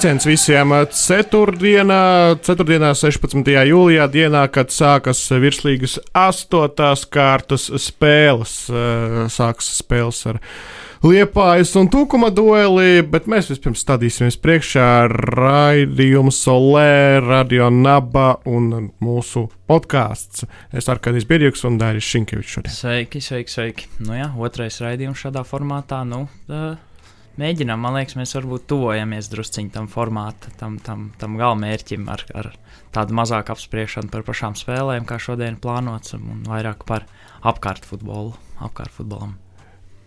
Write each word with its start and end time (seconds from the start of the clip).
Sveiciens 0.00 0.24
visiem! 0.24 0.70
Ceturtdienā, 0.96 1.96
ceturtdienā 2.40 2.94
16. 2.96 3.50
jūlijā, 3.68 4.06
dienā, 4.08 4.46
kad 4.48 4.72
sākas 4.72 5.20
virslīgas 5.28 5.98
astotās 6.16 7.02
kārtas 7.04 7.66
spēles. 7.84 8.54
Sākas 9.28 9.68
spēles 9.76 10.22
ar 10.32 10.40
Liepājas 11.04 11.74
un 11.76 11.92
Tūkuma 11.92 12.32
dueli, 12.32 13.04
bet 13.04 13.28
mēs 13.28 13.52
vispirms 13.52 13.84
stādīsimies 13.84 14.40
priekšā 14.40 14.88
raidījumu 15.36 16.32
Solē, 16.32 17.20
Radio 17.20 17.68
Naba 17.68 18.38
un 18.48 18.88
mūsu 19.04 19.50
podkāsts. 19.68 20.48
Es 20.72 20.88
ar 20.88 21.04
kādīs 21.04 21.28
Birjuks 21.28 21.68
un 21.68 21.76
Dāris 21.76 22.08
Šinkevičs 22.08 22.56
šodien. 22.56 22.80
Sveiki, 22.80 23.20
sveiki, 23.20 23.52
sveiki. 23.52 23.96
Nu 24.08 24.16
jā, 24.16 24.32
otrais 24.40 24.80
raidījums 24.80 25.28
šādā 25.28 25.44
formātā. 25.44 26.06
Nu, 26.08 26.24
uh 26.48 26.78
mēģinām, 27.40 27.80
man 27.80 27.96
liekas, 27.98 28.16
mēs 28.18 28.34
varbūt 28.36 28.68
tuvojamies 28.70 29.30
drusciņam 29.32 29.74
tam 29.74 29.90
formātam, 29.90 30.54
tam, 30.60 30.78
tam, 30.84 31.10
tam 31.20 31.36
galamērķim 31.40 32.08
ar, 32.12 32.24
ar 32.36 32.52
tādu 32.94 33.16
mazāku 33.16 33.54
apspriešanu 33.54 34.12
par 34.12 34.24
pašām 34.26 34.56
spēlēm, 34.58 35.06
kā 35.08 35.20
šodien 35.22 35.60
plānots, 35.60 36.16
un 36.18 36.42
vairāk 36.48 36.84
par 36.88 37.06
apkārt 37.46 37.86
futbolu, 37.88 38.34
apkārt 38.60 38.92
futbolam. 38.94 39.38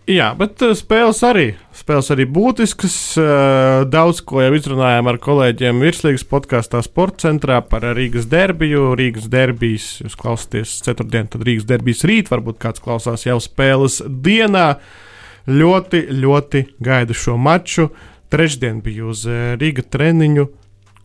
Jā, 0.04 0.34
bet 0.36 0.60
uh, 0.60 0.74
spēles 0.76 1.22
arī, 1.24 1.46
spēles 1.72 2.10
arī 2.12 2.26
būtiskas. 2.28 2.96
Uh, 3.16 3.86
daudz 3.88 4.20
ko 4.28 4.42
jau 4.44 4.50
izrunājām 4.52 5.08
ar 5.08 5.16
kolēģiem 5.24 5.80
Virslīgas 5.80 6.26
podkāstā 6.28 6.82
Sports 6.84 7.24
centrā 7.24 7.62
par 7.64 7.86
Rīgas 7.96 8.28
derbiju. 8.28 8.90
Rīgas 9.00 9.30
derbijas, 9.32 9.86
jūs 10.04 10.18
klausāties 10.20 10.76
ceturtdien, 10.84 11.32
tad 11.32 11.46
Rīgas 11.48 11.64
derbijas 11.72 12.04
rīt, 12.04 12.28
varbūt 12.28 12.60
kāds 12.60 12.84
klausās 12.84 13.24
jau 13.24 13.38
spēles 13.40 14.02
dienā. 14.04 14.68
Uh, 14.74 15.00
ļoti, 15.48 16.06
ļoti 16.10 16.64
gaidu 16.84 17.16
šo 17.16 17.36
maču. 17.40 17.88
Trešdien 18.32 18.80
biju 18.84 19.12
uz 19.12 19.24
eh, 19.30 19.54
Rīga 19.60 19.84
treniņu, 19.86 20.46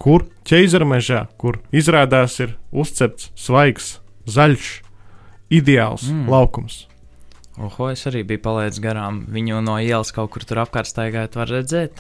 kur 0.02 0.26
ķēzara 0.48 0.88
mežā, 0.88 1.26
kur 1.38 1.59
izrādās 1.76 2.40
ir 2.42 2.56
uzcepts 2.72 3.30
svaigs, 3.38 3.98
zaļš, 4.30 4.70
ideāls 5.54 6.08
mm. 6.10 6.30
laukums. 6.32 6.86
Oho, 7.60 7.90
es 7.92 8.06
arī 8.08 8.23
biju 8.23 8.40
palaidis 8.45 8.80
garām. 8.80 9.26
Viņu 9.28 9.60
no 9.66 9.76
ielas 9.84 10.14
kaut 10.16 10.32
kur 10.32 10.45
tur 10.48 10.62
apkārt 10.64 10.88
staigājot, 10.88 11.36
var 11.36 11.52
redzēt. 11.52 12.00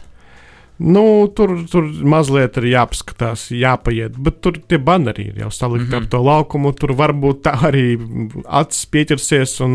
Nu, 0.79 1.27
tur, 1.35 1.57
tur 1.67 1.87
mazliet 2.07 2.55
ir 2.61 2.69
jāpaskatās, 2.71 3.49
jāpaiet, 3.51 4.15
bet 4.15 4.37
tur 4.39 4.55
tie 4.63 4.77
banneri 4.79 5.25
ir 5.33 5.41
jau 5.41 5.49
salikti 5.51 5.89
mm 5.89 5.91
-hmm. 5.91 6.05
ap 6.05 6.11
to 6.11 6.21
laukumu. 6.23 6.71
Tur 6.71 6.93
varbūt 6.95 7.41
tā 7.43 7.53
arī 7.67 7.99
acis 8.45 8.85
pieķersies 8.85 9.59
un 9.65 9.73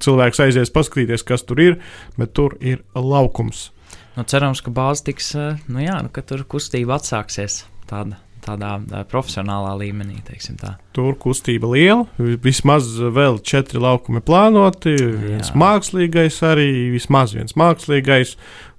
cilvēks 0.00 0.40
aizies 0.40 0.72
paskatīties, 0.72 1.24
kas 1.24 1.42
tur 1.42 1.60
ir, 1.60 1.78
bet 2.16 2.32
tur 2.32 2.56
ir 2.60 2.80
laukums. 2.94 3.72
Nu, 4.16 4.24
cerams, 4.24 4.60
ka 4.60 4.70
bāze 4.70 5.04
tiks, 5.04 5.34
eh, 5.34 5.58
nu 5.68 5.78
jā, 5.80 6.02
nu, 6.02 6.08
ka 6.08 6.22
tur 6.22 6.44
kustība 6.44 6.96
atsāksies 6.96 7.64
tāda 7.86 8.16
tādā 8.48 8.72
tā, 8.88 9.02
profesionālā 9.08 9.74
līmenī. 9.78 10.20
Tur 10.96 11.16
kustība 11.20 11.70
liela. 11.72 12.06
Vismaz 12.18 12.90
vēl 12.98 13.40
četri 13.46 13.80
laukumi 13.82 14.22
plānoti. 14.24 14.94
Viens 14.98 15.52
Jā. 15.52 15.58
mākslīgais, 15.58 16.40
arī 16.46 16.68
vismaz 16.94 17.34
viens 17.36 17.56
mākslīgais. 17.58 18.36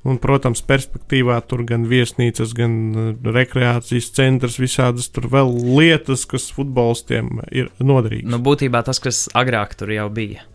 Un, 0.08 0.16
protams, 0.23 0.61
perspektīvā 0.64 1.36
tur 1.44 1.66
gan 1.67 1.83
viesnīcas, 1.89 2.53
gan 2.55 2.75
uh, 2.94 3.09
rekreācijas 3.36 4.08
centrs, 4.16 4.56
visādas 4.62 5.09
tur 5.12 5.28
vēl 5.31 5.51
lietas, 5.75 6.23
kas 6.29 6.47
futbolistiem 6.56 7.41
ir 7.51 7.68
noderīgas. 7.84 8.29
Nu, 8.31 8.40
būtībā 8.44 8.79
tas, 8.88 9.01
kas 9.03 9.25
agrāk 9.35 9.75
tur 9.79 9.91
jau 9.91 10.07
bija. 10.13 10.46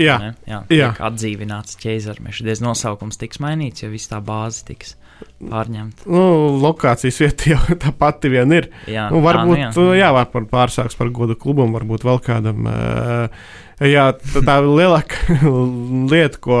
Jā, 0.00 0.16
ne? 0.18 0.30
jā, 0.48 0.62
jā. 0.72 0.88
atdzīvināts 1.06 1.76
ķēzarmežs. 1.84 2.42
Diez 2.48 2.64
nosaukums 2.64 3.20
tiks 3.20 3.38
mainīts, 3.44 3.84
jo 3.84 3.92
viss 3.92 4.10
tā 4.10 4.18
bāze 4.24 4.64
tiks 4.66 4.96
pārņemta. 5.44 6.06
Nu, 6.10 6.24
lokācijas 6.62 7.20
vieta 7.24 7.50
jau 7.54 7.78
tā 7.80 7.92
pati 7.98 8.32
vien 8.32 8.56
ir. 8.56 8.70
Jā, 8.90 9.08
nu, 9.12 9.20
varbūt, 9.24 9.60
tā, 9.60 9.74
nu, 9.78 9.90
jā. 9.96 10.08
jā, 10.14 10.24
pārsāks 10.50 10.98
par 10.98 11.12
godu 11.14 11.36
klubam, 11.38 11.74
varbūt 11.76 12.06
vēl 12.06 12.24
kādam. 12.24 12.66
Uh, 12.70 13.62
Jā, 13.82 14.04
tā, 14.14 14.38
tā 14.46 14.54
lielākā 14.62 15.34
lieta, 16.12 16.38
ko 16.42 16.58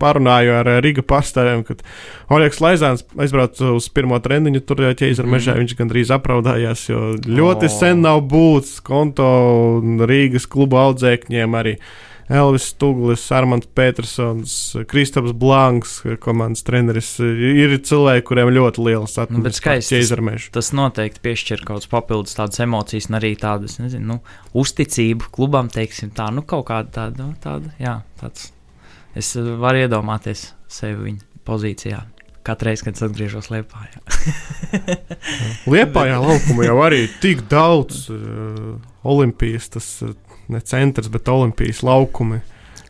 parunāju 0.00 0.56
ar 0.58 0.70
Riga 0.82 1.04
pārstāvjiem, 1.06 1.62
kad 1.68 1.84
Oļegs 2.34 2.58
Laizāns 2.64 3.04
aizbrauca 3.14 3.70
uz 3.76 3.86
pirmo 3.94 4.18
treniņu, 4.22 4.64
tur 4.66 4.82
ķēzara 4.98 5.30
mežā, 5.30 5.54
mm. 5.54 5.62
viņš 5.62 5.76
gandrīz 5.78 6.10
apraudājās, 6.16 6.88
jo 6.90 7.12
ļoti 7.22 7.70
oh. 7.70 7.76
sen 7.76 8.02
nav 8.02 8.24
būts 8.26 8.80
konto 8.86 9.28
Rīgas 10.10 10.48
klubu 10.50 10.80
audzēkņiem 10.82 11.56
arī. 11.60 11.76
Elvis 12.26 12.64
Stūglis, 12.72 13.22
Armāns 13.34 13.68
Petersons, 13.78 14.54
Kristaps 14.90 15.34
Blanks, 15.38 16.00
komandas 16.22 16.64
treneris. 16.66 17.12
Ir 17.22 17.76
cilvēki, 17.86 18.24
kuriem 18.26 18.50
ļoti 18.56 18.82
liels 18.82 19.14
atmiņas 19.22 19.46
nu, 19.46 19.54
skaisti, 19.54 20.00
tas 20.56 20.72
noteikti 20.74 21.22
piešķir 21.22 21.62
kaut 21.62 21.76
kādas 21.76 21.92
papildus 21.92 22.38
tādas 22.38 22.62
emocijas 22.64 23.06
un 23.12 23.20
arī 23.20 23.32
tādas, 23.38 23.78
nezinu, 23.78 24.16
nu, 24.16 24.18
uzticību 24.58 25.30
klubam, 25.36 25.70
teiksim 25.70 26.10
tā, 26.16 26.26
nu 26.34 26.42
kaut 26.42 26.66
kāda 26.72 26.90
tāda, 26.98 27.22
nu, 27.22 27.38
tāda 27.42 27.70
jā, 27.82 28.00
tāds. 28.18 28.50
Es 29.16 29.30
varu 29.36 29.86
iedomāties 29.86 30.50
sevi 30.68 30.98
viņa 31.06 31.24
pozīcijā. 31.46 32.02
Katru 32.46 32.68
reizi, 32.68 32.84
kad 32.86 32.98
es 32.98 33.02
atgriežos 33.02 33.48
Lietpā. 33.50 33.86
Lietpā 35.72 36.04
jau 36.10 36.20
laukuma 36.26 36.66
jau 36.66 36.76
arī 36.84 37.06
tik 37.22 37.46
daudz 37.50 38.04
uh, 38.12 38.76
olimpijas, 39.06 39.70
tas 39.74 39.88
ne 40.52 40.60
centrs, 40.60 41.10
bet 41.12 41.28
Olimpijas 41.28 41.82
laukumi. 41.86 42.40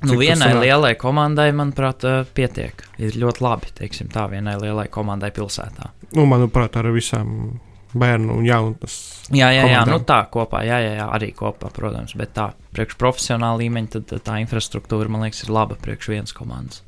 Nu, 0.04 0.18
vienai 0.20 0.52
lielai 0.60 0.94
komandai, 1.00 1.48
manuprāt, 1.56 2.04
pietiek. 2.36 2.82
Ir 3.00 3.16
ļoti 3.16 3.42
labi, 3.44 3.70
teiksim, 3.78 4.10
tā 4.12 4.26
vienai 4.30 4.58
lielai 4.60 4.86
komandai 4.92 5.32
pilsētā. 5.34 5.90
Nu, 6.14 6.26
manuprāt, 6.28 6.76
ar 6.76 6.90
visām 6.94 7.56
bērnu 7.96 8.36
un 8.36 8.44
jaunatnes. 8.46 8.96
Jā, 9.32 9.48
jā, 9.54 9.64
jā, 9.72 9.84
nu 9.88 9.98
tā 10.04 10.20
kopā, 10.32 10.60
jā, 10.68 10.78
jā, 10.84 10.96
jā, 10.98 11.06
arī 11.16 11.30
kopā, 11.36 11.70
protams, 11.74 12.12
bet 12.18 12.34
tā 12.36 12.50
priekš 12.76 12.98
profesionāla 13.00 13.62
līmeņa, 13.62 14.02
tad 14.10 14.26
tā 14.26 14.36
infrastruktūra, 14.42 15.08
man 15.10 15.24
liekas, 15.24 15.46
ir 15.46 15.54
laba 15.56 15.78
priekš 15.80 16.10
vienas 16.12 16.36
komandas. 16.36 16.82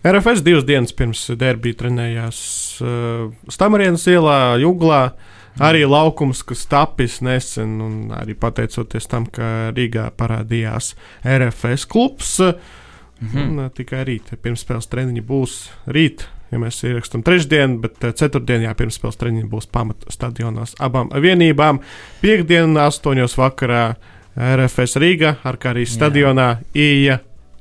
RFS 0.00 0.40
divas 0.40 0.64
dienas 0.64 0.94
pirms 0.96 1.26
derbija 1.36 1.76
trenējās 1.82 2.40
uh, 2.80 3.26
Stamarienas 3.52 4.06
ielā, 4.08 4.38
Juglā. 4.62 5.02
Uh, 5.10 5.39
Arī 5.58 5.82
laukums, 5.84 6.44
kas 6.46 6.62
tapis 6.70 7.18
nesen, 7.24 7.80
un 7.82 7.94
arī 8.14 8.36
pateicoties 8.38 9.08
tam, 9.10 9.26
ka 9.26 9.72
Rīgā 9.74 10.06
parādījās 10.16 10.94
RFS 11.26 11.88
klubs. 11.90 12.38
Mm 12.40 13.28
-hmm. 13.28 13.48
un, 13.48 13.58
uh, 13.58 13.70
tikai 13.70 14.04
rīt, 14.04 14.30
pirmspēles 14.42 14.88
treniņi 14.88 15.20
būs 15.20 15.70
rīt, 15.86 16.24
ja 16.50 16.58
mēs 16.58 16.84
ierakstām 16.84 17.22
trešdienu, 17.22 17.78
bet 17.78 18.04
uh, 18.04 18.10
ceturtdienā 18.10 18.74
pirmspēles 18.74 19.16
treniņi 19.16 19.48
būs 19.48 19.66
pamata 19.66 20.10
stadionās 20.10 20.74
abām 20.78 21.08
vienībām. 21.08 21.80
Piektdienā, 22.22 22.86
astoņos 22.86 23.36
vakarā 23.36 23.94
RFS 24.36 24.96
Rīga 24.96 25.36
ar 25.44 25.56
kā 25.56 25.70
arī 25.70 25.86
stadionā 25.86 26.58
ieja 26.74 27.18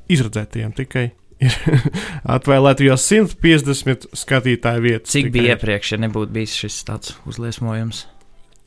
izredzētajiem 0.07 0.71
tikai 0.71 1.18
ir 1.43 1.57
atvēlēta 2.37 2.87
jau 2.87 2.97
150 2.99 4.09
skatītāju 4.17 4.85
vietas. 4.85 5.11
Cik 5.11 5.29
tikai. 5.29 5.35
bija 5.35 5.57
iepriekš, 5.57 5.93
ja 5.95 6.01
nebūtu 6.05 6.35
bijis 6.35 6.55
šis 6.63 6.79
tāds 6.87 7.13
uzliesmojums? 7.29 8.05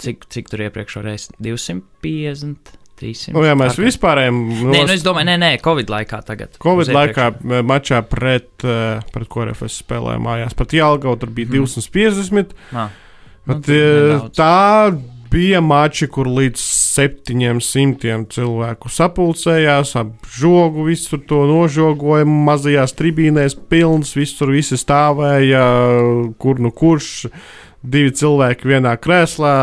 Cik, 0.03 0.27
cik 0.33 0.49
tur 0.50 0.65
iepriekš 0.66 1.00
varēs 1.00 1.28
250? 1.38 2.78
300. 3.03 3.34
Nu, 3.34 3.43
jā, 3.47 3.55
mēs 3.59 3.78
vispārējām. 3.81 4.41
Nos... 4.53 4.66
Nē, 4.71 4.82
nu 4.87 4.94
es 4.94 5.03
domāju, 5.03 5.27
nē, 5.32 5.37
nē, 5.43 5.50
Covid 5.65 5.91
laikā 5.91 6.21
tagad. 6.27 6.59
Covid 6.62 6.93
laikā 6.94 7.29
eh, 7.35 7.62
mačā 7.67 8.02
pret, 8.06 8.52
eh, 8.62 9.00
pret 9.14 9.31
ko 9.32 9.47
RFS 9.49 9.81
spēlēja 9.82 10.23
mājās. 10.23 10.55
Pat 10.58 10.75
Jālgau 10.76 11.17
tur 11.19 11.32
bija 11.35 11.50
mm. 11.50 11.64
250. 11.67 12.55
Ah. 12.70 12.93
Nu, 13.43 13.56
Bet, 13.58 13.73
nu, 13.75 14.29
tā 14.38 14.93
bija 15.32 15.61
mači, 15.64 16.06
kur 16.12 16.29
līdz 16.29 16.61
700 16.61 18.26
cilvēku 18.34 18.90
sapulcējās, 18.93 19.94
ap 19.96 20.29
žogu 20.29 20.84
visur 20.90 21.23
to 21.29 21.43
nožogoja, 21.49 22.26
mazajās 22.29 22.93
tribīnēs 22.99 23.56
pilns, 23.73 24.12
visur 24.19 24.52
visi 24.52 24.76
stāvēja, 24.81 25.64
kur 26.43 26.61
nu 26.61 26.73
kurš 26.76 27.12
divi 27.82 28.12
cilvēki 28.14 28.69
vienā 28.70 28.96
krēslā. 29.02 29.55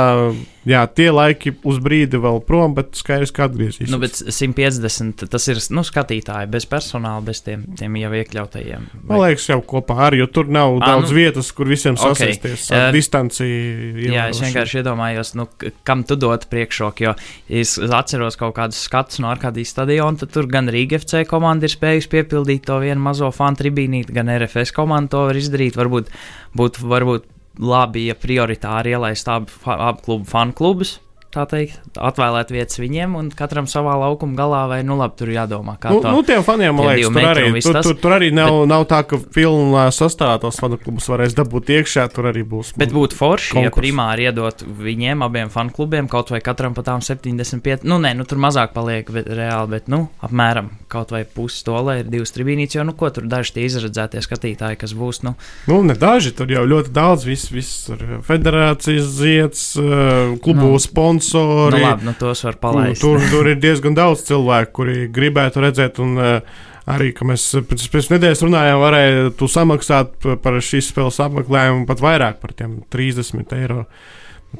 Jā, 0.68 0.84
tie 0.92 1.08
laiki 1.10 1.54
uz 1.66 1.78
brīdi 1.82 2.20
vēl 2.22 2.42
prom, 2.46 2.74
bet 2.78 2.92
skaidrs, 3.00 3.32
ka 3.34 3.46
atgriezīsies. 3.48 3.90
Nu, 3.90 3.98
bet 4.02 4.18
150 4.20 5.24
tas 5.32 5.48
ir 5.50 5.62
nu, 5.74 5.82
skatītāji 5.88 6.50
bez 6.52 6.68
personāla, 6.70 7.24
bez 7.26 7.40
tiem, 7.46 7.64
tiem 7.80 7.96
jau 7.98 8.12
iekļautajiem. 8.20 8.90
Vai? 8.92 9.06
Man 9.08 9.24
liekas, 9.24 9.48
jau 9.50 9.62
kopā 9.72 9.96
ar, 10.10 10.18
jo 10.20 10.28
tur 10.30 10.52
nav 10.52 10.76
à, 10.78 10.92
daudz 10.92 11.14
nu, 11.14 11.16
vietas, 11.16 11.50
kur 11.56 11.72
visiem 11.72 11.96
okay. 11.96 12.12
sasēsties 12.12 12.68
uh, 12.76 12.90
distanciju. 12.94 14.04
Jā, 14.12 14.28
es 14.34 14.44
vienkārši 14.44 14.82
iedomājos, 14.84 15.34
nu, 15.40 15.48
kam 15.88 16.04
tu 16.06 16.20
dot 16.20 16.46
priekšroku, 16.52 17.08
jo 17.08 17.16
es 17.64 17.78
atceros 17.80 18.38
kaut 18.38 18.58
kādus 18.60 18.84
skatus 18.84 19.24
no 19.24 19.32
Arkādijas 19.32 19.74
stadiona, 19.74 20.20
tad 20.22 20.36
tur 20.36 20.52
gan 20.52 20.70
Rīga 20.70 21.00
FC 21.00 21.24
komanda 21.30 21.66
ir 21.66 21.74
spējusi 21.74 22.14
piepildīt 22.14 22.68
to 22.68 22.78
vienu 22.84 23.02
mazo 23.10 23.32
fanu 23.34 23.64
tribīnīti, 23.64 24.14
gan 24.14 24.30
RFS 24.36 24.76
komanda 24.76 25.16
to 25.16 25.26
var 25.32 25.40
izdarīt. 25.40 25.80
Varbūt, 25.80 26.14
būt, 26.60 26.84
varbūt 26.84 27.30
labi, 27.60 28.08
ja 28.08 28.16
prioritāri 28.16 28.96
ielaist 28.96 29.28
abu, 29.30 29.52
abu 29.66 30.04
klubu 30.06 30.30
fanu 30.30 30.56
klubus. 30.56 30.98
Tā 31.34 31.44
teikt, 31.50 31.80
atvēlēt 31.94 32.50
vietas 32.54 32.80
viņiem 32.82 33.14
un 33.20 33.28
katram 33.36 33.68
savā 33.70 33.94
laukuma 34.02 34.34
galā, 34.38 34.62
vai 34.72 34.80
nu 34.88 34.96
labi, 35.00 35.16
tur 35.20 35.32
jādomā, 35.34 35.76
kā 35.82 35.92
Nu, 35.94 36.02
to. 36.02 36.12
nu 36.14 36.24
tiem 36.26 36.42
faniem, 36.46 36.74
man 36.76 36.90
liekas, 36.90 37.12
tur 37.14 37.28
arī, 37.30 37.46
tur, 37.62 37.76
tas. 37.78 37.86
tur, 37.86 37.98
tur 38.02 38.16
arī 38.18 38.30
nav, 38.34 38.50
bet, 38.64 38.70
nav 38.72 38.86
tā, 38.90 39.02
ka 39.06 39.20
pilnā 39.36 39.86
sastāvā 39.94 40.40
tos 40.42 40.58
fanu 40.62 40.80
klubus 40.82 41.10
varēs 41.12 41.36
dabūt 41.38 41.70
iekšā. 41.78 42.08
Tur 42.14 42.30
arī 42.32 42.42
būs. 42.48 42.74
Bet 42.80 42.94
būtu 42.96 43.18
forši, 43.18 43.52
ja 43.60 43.70
Konkurs. 43.70 43.84
primāri 43.84 44.26
iedot 44.30 44.64
viņiem, 44.66 45.22
abiem 45.26 45.52
fanu 45.54 45.74
klubiem, 45.76 46.08
kaut 46.10 46.32
vai 46.34 46.42
katram 46.46 46.74
pa 46.78 46.86
tām 46.88 47.04
75, 47.06 47.86
nu, 47.86 48.00
nē, 48.02 48.16
nu, 48.18 48.26
tur 48.30 48.42
mazāk 48.42 48.74
paliek, 48.74 49.10
bet 49.14 49.30
reāli, 49.30 49.70
bet, 49.76 49.88
nu, 49.92 50.08
apmēram 50.26 50.72
kaut 50.90 51.12
vai 51.14 51.22
pusi 51.30 51.62
to, 51.68 51.78
lai 51.86 52.00
ir 52.02 52.10
divas 52.10 52.34
tribīnītes, 52.34 52.80
jo, 52.80 52.84
nu, 52.88 52.96
ko 52.98 53.12
tur 53.14 53.28
daži 53.30 53.54
tie 53.60 53.68
izredzētie 53.70 54.24
skatītāji, 54.26 54.80
kas 54.82 54.96
būs, 54.98 55.22
nu, 55.28 55.36
Nu, 55.70 55.82
ne 55.86 55.94
daži, 55.94 56.32
tur 56.34 56.50
jau 56.50 56.64
ļoti 56.66 56.90
daudz, 56.96 57.28
viss, 57.30 57.52
viss 57.54 57.92
federācijas 58.26 59.06
zieds, 59.20 59.64
eh, 59.78 60.34
klubu 60.42 60.60
Nu, 60.60 60.72
nu, 60.74 60.80
sponsori. 61.22 61.80
nu 61.80 61.86
labi, 61.88 62.08
nu, 62.08 62.16
tos 62.20 62.44
var 62.48 62.58
palaist. 62.62 63.04
Tur, 63.04 63.22
tur 63.32 63.50
ir 63.52 63.60
diezgan 63.62 63.98
daudz 63.98 64.26
cilvēku, 64.28 64.74
kuri 64.82 65.08
gribētu 65.14 65.64
redzēt, 65.64 66.02
un 66.04 66.18
uh, 66.20 66.66
arī, 66.90 67.12
mēs 67.30 67.46
pēc, 67.70 67.86
pēc 67.94 68.12
nedēļas 68.16 68.44
runājām, 68.46 68.82
varēja 68.84 69.32
tu 69.40 69.50
samaksāt 69.52 70.30
par 70.44 70.60
šīs 70.64 70.92
spēles 70.94 71.20
apmeklējumu 71.26 71.88
pat 71.90 72.04
vairāk 72.04 72.40
par 72.42 72.56
tiem 72.58 72.80
30 72.94 73.58
eiro. 73.60 73.86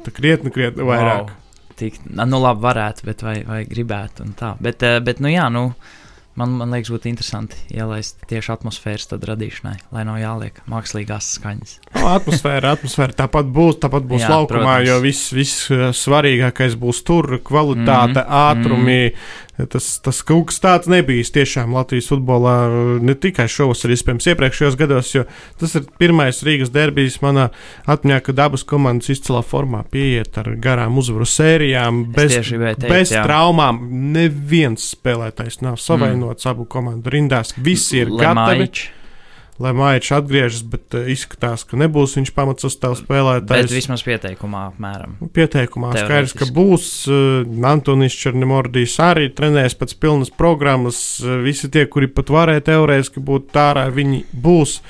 Tā 0.04 0.12
krietni, 0.14 0.52
krietni 0.54 0.86
vairāk. 0.86 1.30
Wow. 1.30 1.38
Tik, 1.80 1.96
nu, 2.12 2.38
labi, 2.38 2.60
varētu, 2.62 3.06
bet 3.08 3.24
vai, 3.24 3.38
vai 3.46 3.62
gribētu, 3.66 4.26
un 4.26 4.36
tā. 4.38 4.52
Bet, 4.62 4.84
eh, 4.86 4.98
bet, 5.02 5.22
nu, 5.24 5.30
jā, 5.32 5.48
nu, 5.52 5.70
man, 6.40 6.56
man 6.60 6.74
liekas, 6.74 6.90
būtu 6.94 7.10
interesanti 7.10 7.58
ielaist 7.74 8.22
tieši 8.30 8.54
atmosfēras 8.56 9.10
radīšanai, 9.12 9.76
lai 9.94 10.04
nav 10.08 10.18
jāliek 10.20 10.60
mākslīgās 10.70 11.34
skaņas. 11.36 11.76
No, 11.96 12.06
atmosfēra, 12.14 12.74
atmosfēra 12.78 13.16
tāpat 13.22 13.50
būs, 13.52 13.78
tāpat 13.82 14.08
būs 14.08 14.24
Jā, 14.24 14.32
laukumā, 14.34 14.78
protams. 14.80 14.88
jo 14.88 14.98
viss, 15.04 15.60
eh, 15.70 15.86
svarīgākais 15.96 16.78
būs 16.80 17.04
tur- 17.06 17.38
kvalitāte, 17.48 18.20
mm 18.20 18.26
-hmm. 18.26 18.44
ātrumi. 18.48 19.14
Tas, 19.70 19.88
tas 20.04 20.20
kaut 20.26 20.48
kas 20.50 20.60
tāds 20.62 20.90
nebija 20.90 21.24
tiešām 21.34 21.74
Latvijas 21.76 22.10
futbolā, 22.12 22.54
ne 23.04 23.14
tikai 23.18 23.48
šovasar, 23.50 23.92
iespējams, 23.94 24.28
iepriekšējos 24.32 24.78
gados, 24.80 25.10
jo 25.14 25.24
tas 25.60 25.74
ir 25.78 25.88
pirmais 26.00 26.40
Rīgas 26.46 26.72
derbijs 26.74 27.20
manā 27.24 27.48
atmiņā, 27.90 28.20
kad 28.28 28.44
abas 28.46 28.64
komandas 28.68 29.12
izcēlā 29.16 29.42
formā 29.46 29.82
pieiet 29.90 30.38
ar 30.40 30.52
garām 30.62 30.98
uzvaru 31.00 31.28
sērijām, 31.28 32.04
bez, 32.16 32.36
teikt, 32.38 32.86
bez 32.86 33.14
jā. 33.16 33.24
traumām. 33.26 33.82
Neviens 34.14 34.92
spēlētājs 34.94 35.60
nav 35.64 35.80
savainots 35.82 36.46
mm. 36.46 36.54
abu 36.54 36.66
komandu 36.70 37.12
rindās. 37.12 37.54
Visi 37.58 38.00
ir 38.04 38.14
gatavi 38.14 38.60
Lemaič, 38.60 38.86
lai 39.60 39.72
Maijs 39.76 40.10
atgriežas, 40.16 40.62
bet 40.72 40.96
uh, 40.96 41.06
izskatās, 41.12 41.66
ka 41.68 41.78
nebūs 41.80 42.16
viņš 42.18 42.32
pamatsastāvs 42.36 43.02
Bet 43.02 43.08
spēlētājs. 43.08 43.74
vismaz 43.76 44.04
pieteikumā, 44.06 44.64
apmēram. 44.72 45.18
Pieteikumā 45.36 45.92
skaidrs, 45.98 46.34
ka 46.38 46.48
būs 46.56 46.88
uh, 47.10 47.44
Antonis 47.68 48.16
Černemordijs 48.16 48.96
arī 49.04 49.28
trenēs 49.36 49.76
pēc 49.78 49.96
pilnas 50.00 50.32
programmas. 50.32 51.00
Uh, 51.22 51.40
visi 51.44 51.70
tie, 51.72 51.84
kuri 51.90 52.08
pat 52.08 52.32
varēja 52.32 52.66
teorētiski 52.72 53.22
būt 53.24 53.56
ārā, 53.60 53.88
viņi 53.94 54.24
būs. 54.32 54.80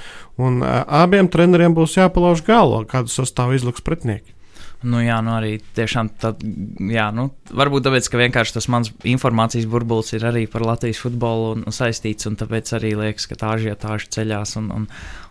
Un 0.41 0.63
abiem 0.65 1.27
treneriem 1.29 1.75
būs 1.77 1.99
jāpalauž 1.99 2.41
galvā, 2.47 2.87
kādu 2.89 3.13
sastāvu 3.13 3.59
izliks 3.59 3.83
pretinieki. 3.85 4.33
Nu, 4.81 5.03
jā, 5.05 5.19
nu 5.21 5.35
arī 5.37 5.59
tiešām 5.77 6.09
tad, 6.23 6.41
jā, 6.89 7.11
nu, 7.13 7.27
varbūt 7.53 7.85
tāpēc, 7.85 8.07
ka 8.09 8.21
vienkārši 8.23 8.55
tas 8.55 8.69
mans 8.73 8.89
informācijas 9.05 9.67
burbulis 9.69 10.15
ir 10.17 10.25
arī 10.25 10.47
par 10.49 10.65
Latvijas 10.65 11.03
futbolu 11.05 11.51
un, 11.57 11.65
un 11.69 11.77
saistīts, 11.77 12.25
un 12.31 12.39
tāpēc 12.41 12.73
arī 12.79 12.95
liekas, 12.97 13.29
ka 13.29 13.37
tā 13.43 13.51
ažiotāža 13.59 14.09
ceļās 14.17 14.57
un, 14.57 14.71
un, 14.79 14.87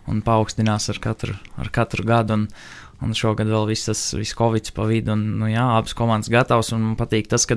un 0.06 0.22
paaugstinās 0.22 0.86
ar 0.94 1.02
katru, 1.02 1.34
ar 1.58 1.72
katru 1.74 2.06
gadu. 2.06 2.38
Un, 2.38 2.46
un 3.04 3.14
šogad 3.16 3.48
vēl 3.48 3.68
viss 3.70 3.88
tas 3.88 4.00
viss 4.16 4.36
Covid 4.36 4.70
pa 4.76 4.84
vidu, 4.88 5.14
un, 5.14 5.22
nu, 5.40 5.48
jā, 5.50 5.62
abas 5.78 5.94
komandas 5.96 6.30
gatavas, 6.32 6.72
man 6.74 6.96
patīk 6.98 7.30
tas, 7.30 7.46
ka, 7.48 7.56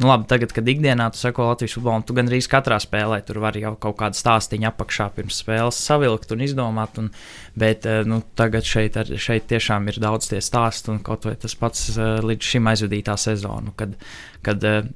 nu, 0.00 0.08
labi, 0.08 0.24
tagad, 0.30 0.54
kad 0.56 0.68
ikdienā 0.68 1.10
tu 1.12 1.20
seko 1.20 1.50
Latvijas 1.50 1.76
futbolam, 1.76 2.04
tu 2.06 2.16
gandrīz 2.16 2.48
katrā 2.50 2.78
spēlē, 2.82 3.20
tur 3.26 3.42
var 3.44 3.58
jau 3.60 3.74
kaut 3.80 3.98
kādu 4.00 4.18
stāstīņu 4.18 4.70
apakšā 4.70 5.10
pirms 5.16 5.42
spēles 5.42 5.80
savilkt 5.90 6.32
un 6.34 6.44
izdomāt, 6.46 7.00
un, 7.02 7.10
bet, 7.58 7.84
eh, 7.88 8.00
nu, 8.08 8.22
tagad 8.38 8.66
šeit, 8.68 8.96
ar, 9.00 9.12
šeit 9.20 9.48
tiešām 9.52 9.90
ir 9.92 10.00
daudz 10.02 10.30
tie 10.32 10.40
stāsti, 10.44 10.92
un 10.94 11.02
kaut 11.04 11.28
vai 11.28 11.36
tas 11.40 11.56
pats 11.58 11.90
eh, 11.96 12.18
līdz 12.24 12.54
šim 12.54 12.72
aizvadītā 12.72 13.18
sezonu, 13.20 13.76
kad, 13.76 13.92
kad 14.46 14.64
eh, 14.64 14.88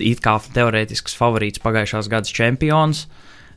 it 0.00 0.22
kā 0.24 0.38
teorētisks 0.54 1.18
favorīts 1.18 1.62
pagājušās 1.62 2.08
gadas 2.12 2.32
čempions, 2.34 3.08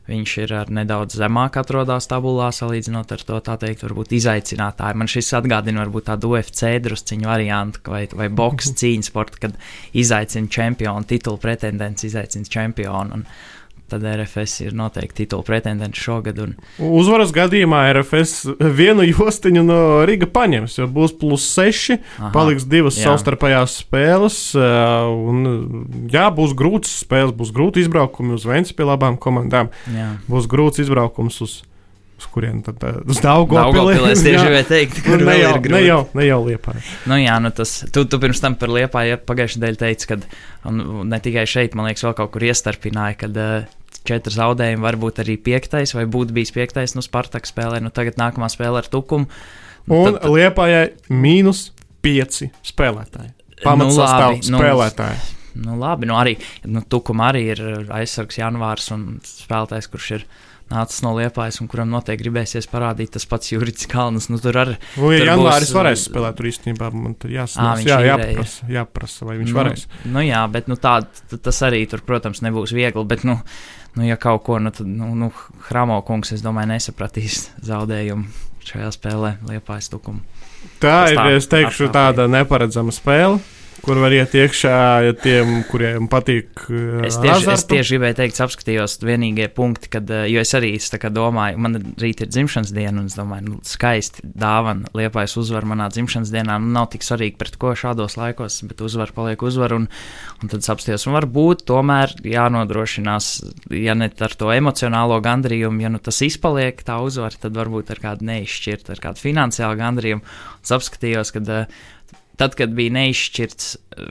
Viņš 0.04 0.32
ir 0.42 0.52
nedaudz 0.76 1.16
zemāk 1.16 1.56
atrodas 1.56 2.04
tabulā, 2.10 2.50
salīdzinot 2.52 3.14
ar 3.16 3.22
to, 3.24 3.38
tā 3.46 3.54
teikt, 3.62 3.86
varbūt 3.86 4.12
izaicinātāju. 4.18 4.98
Man 5.00 5.08
šis 5.08 5.32
atgādina 5.38 5.80
varbūt 5.80 6.10
tādu 6.10 6.34
UFC 6.34 6.74
drusciņu 6.84 7.30
variantu 7.30 7.80
vai, 7.88 8.02
vai 8.12 8.28
boxe 8.28 8.74
cīņu 8.76 9.08
sportu, 9.08 9.40
kad 9.46 9.56
izaicina 9.96 10.52
čempionu, 10.52 11.08
titulu 11.08 11.40
pretendents 11.40 12.04
izaicina 12.04 12.52
čempionu. 12.56 13.16
Un 13.16 13.24
tad 13.94 14.04
RFS 14.10 14.58
ir 14.66 14.76
noteikti 14.76 15.22
titulu 15.24 15.46
pretendents 15.46 16.02
šogad. 16.04 16.38
Un, 16.44 16.54
Uzvaras 16.84 17.32
gadījumā 17.34 17.80
RFS 17.94 18.44
vienu 18.76 19.06
jostiņu 19.08 19.64
no 19.64 19.80
Riga 20.06 20.28
paņems, 20.34 20.78
jo 20.82 20.88
būs 20.90 21.14
plus 21.20 21.46
6. 21.54 21.96
aha, 22.18 22.32
Paliks 22.34 22.66
divas 22.70 22.98
jā. 23.00 23.08
savstarpējās 23.08 23.80
spēles, 23.84 24.38
un 24.58 26.08
jā, 26.12 26.28
būs 26.34 26.54
grūts 26.58 26.98
spēles, 27.04 27.34
būs 27.36 27.52
grūti 27.54 27.84
izbraukumi 27.84 28.34
uz 28.36 28.46
Vēncpilsnu 28.48 28.92
abām 28.94 29.16
komandām. 29.20 29.70
jā. 29.90 30.10
Būs 30.28 30.48
grūts 30.50 30.80
izbraukums 30.82 31.38
uz, 31.44 31.54
uz 32.18 32.26
kurien 32.32 32.58
tad 32.66 32.82
uz 33.08 33.20
Daugopili. 33.22 33.96
Es 34.10 34.22
tieši 34.26 34.42
gribēju 34.44 34.66
teikt, 34.68 34.98
Nu, 35.04 35.04
kur 35.06 35.24
ne, 35.28 35.36
jau, 35.40 35.52
ne, 35.72 35.80
jau, 35.84 36.00
ne 36.18 36.26
jau 36.26 36.40
liepā. 36.46 36.74
Nu, 37.10 37.18
jā, 37.20 37.36
nu 37.44 37.52
tas, 37.54 37.76
tu, 37.94 38.04
tu 38.08 38.20
pirms 38.22 38.42
tam 38.42 38.58
par 38.60 38.72
liepā 38.74 39.06
ja, 39.08 39.20
pagājušajā 39.20 39.62
nedēļā 39.62 39.80
teici, 39.84 40.10
ka 40.10 40.18
ne 41.14 41.20
tikai 41.24 41.46
šeit, 41.50 41.76
man 41.78 41.88
liekas, 41.90 42.04
vēl 42.08 42.16
kaut 42.18 42.34
kur 42.34 42.46
iestarpināja, 42.48 43.18
kad 43.24 43.40
četri 44.04 44.34
zaudējumi, 44.34 44.84
varbūt 44.84 45.22
arī 45.24 45.36
piektais, 45.40 45.94
vai 45.96 46.04
būtu 46.10 46.36
bijis 46.36 46.52
piektais, 46.54 46.94
nu, 46.96 47.04
Spartak 47.04 47.48
spēlē, 47.48 47.80
nu, 47.84 47.92
tagad 47.94 48.18
nākamā 48.20 48.50
spēle 48.52 48.82
ar 48.82 48.90
tukumu. 48.90 49.28
Nu, 49.88 50.00
Un 50.00 50.18
tad- 50.18 50.28
liepājai 50.32 50.92
mīnus 51.12 51.70
5 52.04 52.50
spēlētāji. 52.64 53.32
Pamatsastāv 53.64 54.34
labi, 54.34 54.50
nu, 54.52 54.60
spēlētāji. 54.60 55.20
Nu, 55.64 55.76
labi, 55.78 56.08
nu 56.10 56.16
arī 56.18 56.34
nu, 56.66 56.82
Tukuma 56.90 57.30
arī 57.30 57.44
ir 57.54 57.60
aizsargs 57.94 58.40
janvārs 58.40 58.90
un 58.92 59.20
spēlētājs, 59.24 59.88
kurš 59.92 60.10
ir 60.18 60.24
nācis 60.72 61.02
no 61.04 61.12
liepājas 61.16 61.60
un 61.60 61.68
kuram 61.70 61.90
noteikti 61.92 62.24
gribēsies 62.24 62.66
parādīt 62.72 63.12
tas 63.14 63.26
pats 63.28 63.52
Jurits 63.52 63.86
Kalns. 63.90 64.30
Nu, 64.32 64.38
tur 64.42 64.56
arī 64.62 64.76
tur 64.96 65.12
janvāris 65.18 65.68
būs- 65.70 65.76
varēs 65.76 66.04
spēlēt, 66.08 66.36
tur 66.38 66.48
īstenībā 66.50 66.90
man 66.94 67.14
tur 67.20 67.30
jāsaka, 67.34 67.74
jā, 67.84 67.98
ir, 68.00 68.08
jāprasa, 68.12 68.68
jāprasa, 68.78 69.28
vai 69.28 69.36
viņš 69.42 69.52
nu, 69.52 69.58
varēs. 69.60 69.86
Nu, 70.04 70.24
jā, 70.24 70.40
bet 70.50 70.68
nu, 70.72 70.76
tā, 70.80 70.96
tas 71.36 71.62
arī 71.68 71.84
tur, 71.90 72.00
protams, 72.06 72.40
nebūs 72.46 72.72
viegli. 72.74 73.04
Bet, 73.04 73.24
nu, 73.28 73.38
nu, 73.96 74.06
ja 74.08 74.16
kaut 74.16 74.44
ko, 74.48 74.58
nu, 74.58 74.72
tad 74.74 74.86
nu, 74.88 75.12
nu, 75.14 75.30
Hramo 75.68 76.00
kungs, 76.02 76.32
es 76.32 76.42
domāju, 76.42 76.72
nesapratīs 76.72 77.50
zaudējumu 77.62 78.24
šajā 78.64 78.90
spēlē, 78.96 79.34
liepājas 79.50 79.90
tukumu. 79.92 80.22
Tā 80.80 80.88
Tas 81.04 81.10
ir, 81.12 81.18
tā, 81.20 81.24
es 81.36 81.46
teikšu, 81.52 81.90
tā, 81.92 81.92
tā. 81.92 82.04
tāda 82.16 82.24
neparedzama 82.32 82.92
spēle, 82.96 83.36
kur 83.84 83.98
var 84.00 84.14
iet 84.16 84.32
iekšā 84.36 84.76
ja 85.04 85.14
tiem, 85.16 85.58
kuriem 85.68 86.08
patīk. 86.10 86.48
uh, 86.68 87.04
Es 87.06 87.18
tieši, 87.20 87.30
es 87.34 87.48
azartu. 87.48 87.74
tieši 87.74 87.94
gribēju 87.94 88.16
teikt, 88.18 88.40
apskatījos 88.44 88.96
vienīgie 89.04 89.48
punkti, 89.54 89.90
kad, 89.92 90.10
eh, 90.10 90.26
jo 90.32 90.40
es 90.40 90.54
arī 90.56 90.74
es 90.78 90.90
domāju, 90.90 91.60
man 91.60 91.78
rīt 92.00 92.24
ir 92.24 92.30
dzimšanas 92.32 92.72
diena, 92.74 93.00
un 93.00 93.06
es 93.06 93.16
domāju, 93.18 93.48
nu, 93.48 93.60
skaisti 93.62 94.24
dāvana, 94.24 94.88
liepais 94.96 95.36
uzvar 95.40 95.66
manā 95.68 95.90
dzimšanas 95.92 96.32
dienā. 96.32 96.58
Nu, 96.62 96.72
nav 96.72 96.90
tik 96.94 97.04
svarīgi, 97.06 97.36
pret 97.40 97.58
ko 97.60 97.74
šādos 97.76 98.16
laikos, 98.16 98.62
bet 98.68 98.80
uzvar 98.80 99.12
paliek 99.14 99.42
uzvar, 99.44 99.76
un, 99.76 99.88
un 100.42 100.52
tad 100.52 100.64
es 100.64 100.70
apstājos. 100.72 101.06
Un 101.06 101.18
varbūt 101.18 101.66
tomēr 101.68 102.16
jānodrošinās, 102.24 103.30
ja 103.70 103.94
ne 103.94 104.08
ar 104.08 104.36
to 104.38 104.52
emocionālo 104.54 105.20
gandrījumu, 105.24 105.84
ja 105.84 105.92
nu 105.92 105.98
tas 105.98 106.22
izpaliek 106.24 106.80
tā 106.86 107.00
uzvara, 107.04 107.36
tad 107.40 107.56
varbūt 107.56 107.92
ar 107.94 108.02
kādu 108.02 108.30
neizšķirtu, 108.30 108.94
ar 108.94 109.04
kādu 109.08 109.24
finansiālu 109.24 109.80
gandrījumu. 109.80 110.24
Es 110.64 110.72
apskatījos, 110.72 111.34
kad 111.34 111.50
eh, 111.52 111.82
tad, 112.40 112.56
kad 112.58 112.74
bija 112.76 112.94
neizšķirts, 112.98 113.70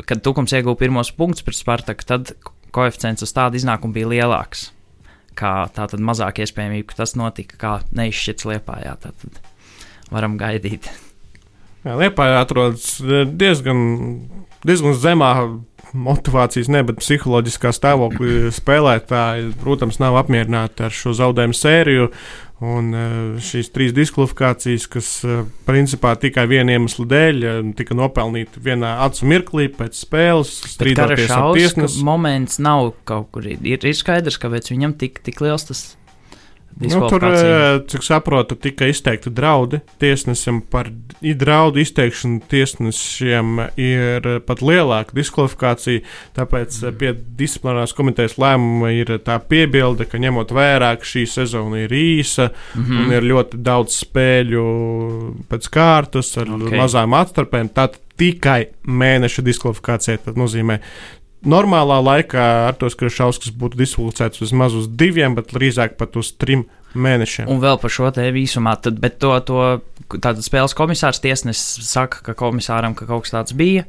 kad 0.09 0.23
Tukums 0.25 0.53
ieguva 0.55 0.77
pirmos 0.79 1.11
punktus 1.15 1.45
pret 1.45 1.59
Spartaku, 1.59 2.07
tad 2.07 2.33
koeficients 2.73 3.25
uz 3.25 3.33
tādu 3.35 3.59
iznākumu 3.59 3.95
bija 3.95 4.11
lielāks. 4.13 4.69
Kā 5.37 5.63
tā 5.73 5.87
tad 5.89 6.01
mazāk 6.03 6.43
iespējamība, 6.43 6.91
ka 6.91 7.01
tas 7.01 7.15
notika 7.17 7.57
kā 7.61 7.73
neizšķirts 7.97 8.47
liepājā. 8.51 8.95
Tad 9.01 9.41
varam 10.13 10.37
gaidīt. 10.37 10.89
Jā, 11.83 11.97
Liepā 11.99 12.29
atrodas 12.39 12.95
eh, 13.03 13.25
diezgan, 13.27 13.79
diezgan 14.63 14.95
zemā 14.95 15.33
motivācijas, 15.93 16.69
ne, 16.73 16.81
bet 16.85 17.01
psiholoģiskā 17.01 17.71
stāvokļa 17.75 18.51
spēlētāji, 18.53 19.53
protams, 19.61 19.99
nav 20.01 20.17
apmierināti 20.23 20.87
ar 20.87 20.95
šo 20.95 21.13
zaudējumu 21.17 21.57
sēriju. 21.57 22.09
Un 22.63 22.93
eh, 22.95 23.15
šīs 23.43 23.73
trīs 23.75 23.91
diskvalifikācijas, 23.95 24.85
kas 24.87 25.07
eh, 25.27 25.41
principā 25.67 26.13
tikai 26.19 26.45
viena 26.47 26.77
iemesla 26.77 27.03
dēļ 27.11 27.41
eh, 27.43 27.57
tika 27.75 27.97
nopelnīta 27.97 28.61
vienā 28.63 28.93
acu 29.03 29.27
mirklī 29.27 29.67
pēc 29.73 29.97
spēles, 29.99 30.53
strīdoties 30.71 31.33
ar 31.33 31.49
tiesnesi. 31.57 32.05
moments 32.07 32.61
nav 32.63 32.93
kaut 33.09 33.33
kur. 33.35 33.49
Ir, 33.51 33.83
ir 33.83 33.97
skaidrs, 33.97 34.39
kāpēc 34.39 34.71
viņam 34.71 34.95
tik, 35.01 35.19
tik 35.25 35.43
liels 35.43 35.67
tas 35.67 35.83
Nu, 36.79 37.09
tur, 37.09 37.23
eh, 37.23 37.81
cik 37.87 38.03
saprotu, 38.03 38.55
tika 38.55 38.87
izteikti 38.89 39.29
draudi 39.29 39.79
tiesnesim 40.01 40.61
par 40.61 40.89
draudu 41.21 41.79
izteikšanu. 41.79 42.41
Tiesnešiem 42.49 43.59
ir 43.79 44.27
pat 44.47 44.63
lielāka 44.65 45.15
diskvalifikācija, 45.15 46.03
tāpēc 46.37 46.79
mm. 46.81 46.97
pie 46.99 47.13
disciplinārās 47.39 47.95
komitejas 47.95 48.37
lēmuma 48.41 48.91
ir 48.95 49.13
tā 49.23 49.37
piebilde, 49.39 50.07
ka 50.09 50.21
ņemot 50.21 50.53
vērā, 50.55 50.93
ka 50.99 51.07
šī 51.07 51.25
sezona 51.29 51.85
ir 51.85 51.93
īsa 51.93 52.49
mm 52.49 52.83
-hmm. 52.83 53.03
un 53.05 53.17
ir 53.17 53.29
ļoti 53.31 53.61
daudz 53.63 53.99
spēļu 54.03 54.65
pēc 55.49 55.69
kārtas 55.69 56.37
ar 56.37 56.49
okay. 56.57 56.77
mazām 56.77 57.13
atstarpēm, 57.13 57.69
tad 57.73 57.99
tikai 58.17 58.67
mēneša 58.85 59.41
diskvalifikācija. 59.45 60.21
Tas 60.25 60.35
nozīmē, 60.37 60.79
normālā 61.49 61.99
laikā 62.03 62.45
Artos 62.69 62.95
Krašauskas 62.99 63.53
būtu 63.57 63.79
diskvalificēts 63.79 64.41
vismaz 64.43 64.75
uz 64.77 64.87
diviem, 64.87 65.35
bet 65.37 65.53
drīzāk 65.53 65.97
pat 65.99 66.17
uz 66.19 66.31
trim 66.39 66.65
mēnešiem. 66.93 67.49
Un 67.49 67.61
vēl 67.63 67.79
par 67.81 67.93
šo 67.93 68.09
te 68.13 68.25
visumā, 68.35 68.75
tad, 68.81 68.99
bet 69.01 69.19
to, 69.21 69.33
to 69.47 69.59
tātad 70.13 70.43
spēles 70.45 70.75
komisārs 70.77 71.21
tiesnesis 71.23 71.87
saka, 71.89 72.21
ka 72.27 72.37
komisāram 72.37 72.97
ka 72.97 73.07
kaut 73.09 73.25
kas 73.25 73.35
tāds 73.35 73.57
bija. 73.57 73.87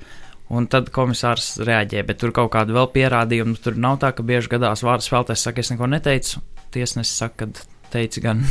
Un 0.55 0.67
tad 0.69 0.91
komisārs 0.93 1.55
reaģē, 1.65 2.03
bet 2.05 2.21
tur 2.21 2.35
kaut 2.37 2.51
kāda 2.53 2.75
vēl 2.77 2.91
pierādījuma. 2.93 3.57
Tur 3.65 3.79
nav 3.81 3.97
tā, 4.03 4.13
ka 4.13 4.27
bieži 4.27 4.53
gadās 4.53 4.85
vārdu 4.85 5.07
spēlētājs 5.07 5.47
saka, 5.49 5.65
es 5.65 5.73
neko 5.73 5.89
neteicu. 5.89 6.43
Tiesnesis 6.75 7.17
saka, 7.17 7.49
ka 7.49 7.89
teici 7.95 8.23
gan. 8.25 8.45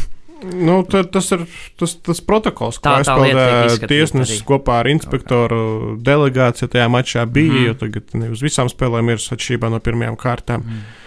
Nu, 0.43 0.81
tas 0.87 1.29
ir 1.35 1.45
tas, 1.79 1.95
tas 2.03 2.19
protokols, 2.25 2.79
ko 2.83 2.97
aizpildīja 2.97 3.87
tiesnesis 3.87 4.43
kopā 4.47 4.81
ar 4.81 4.89
inspektoru 4.91 5.95
delegāciju. 6.03 6.71
Tajā 6.73 6.89
mačā 6.91 7.23
bija, 7.29 7.71
mm. 7.73 7.79
tagad 7.79 8.17
ne 8.19 8.31
uz 8.33 8.43
visām 8.43 8.71
spēlēm 8.71 9.13
ir 9.13 9.23
atšķirībā 9.23 9.71
no 9.71 9.79
pirmajām 9.83 10.19
kārtām. 10.19 10.67
Mm. 10.67 11.02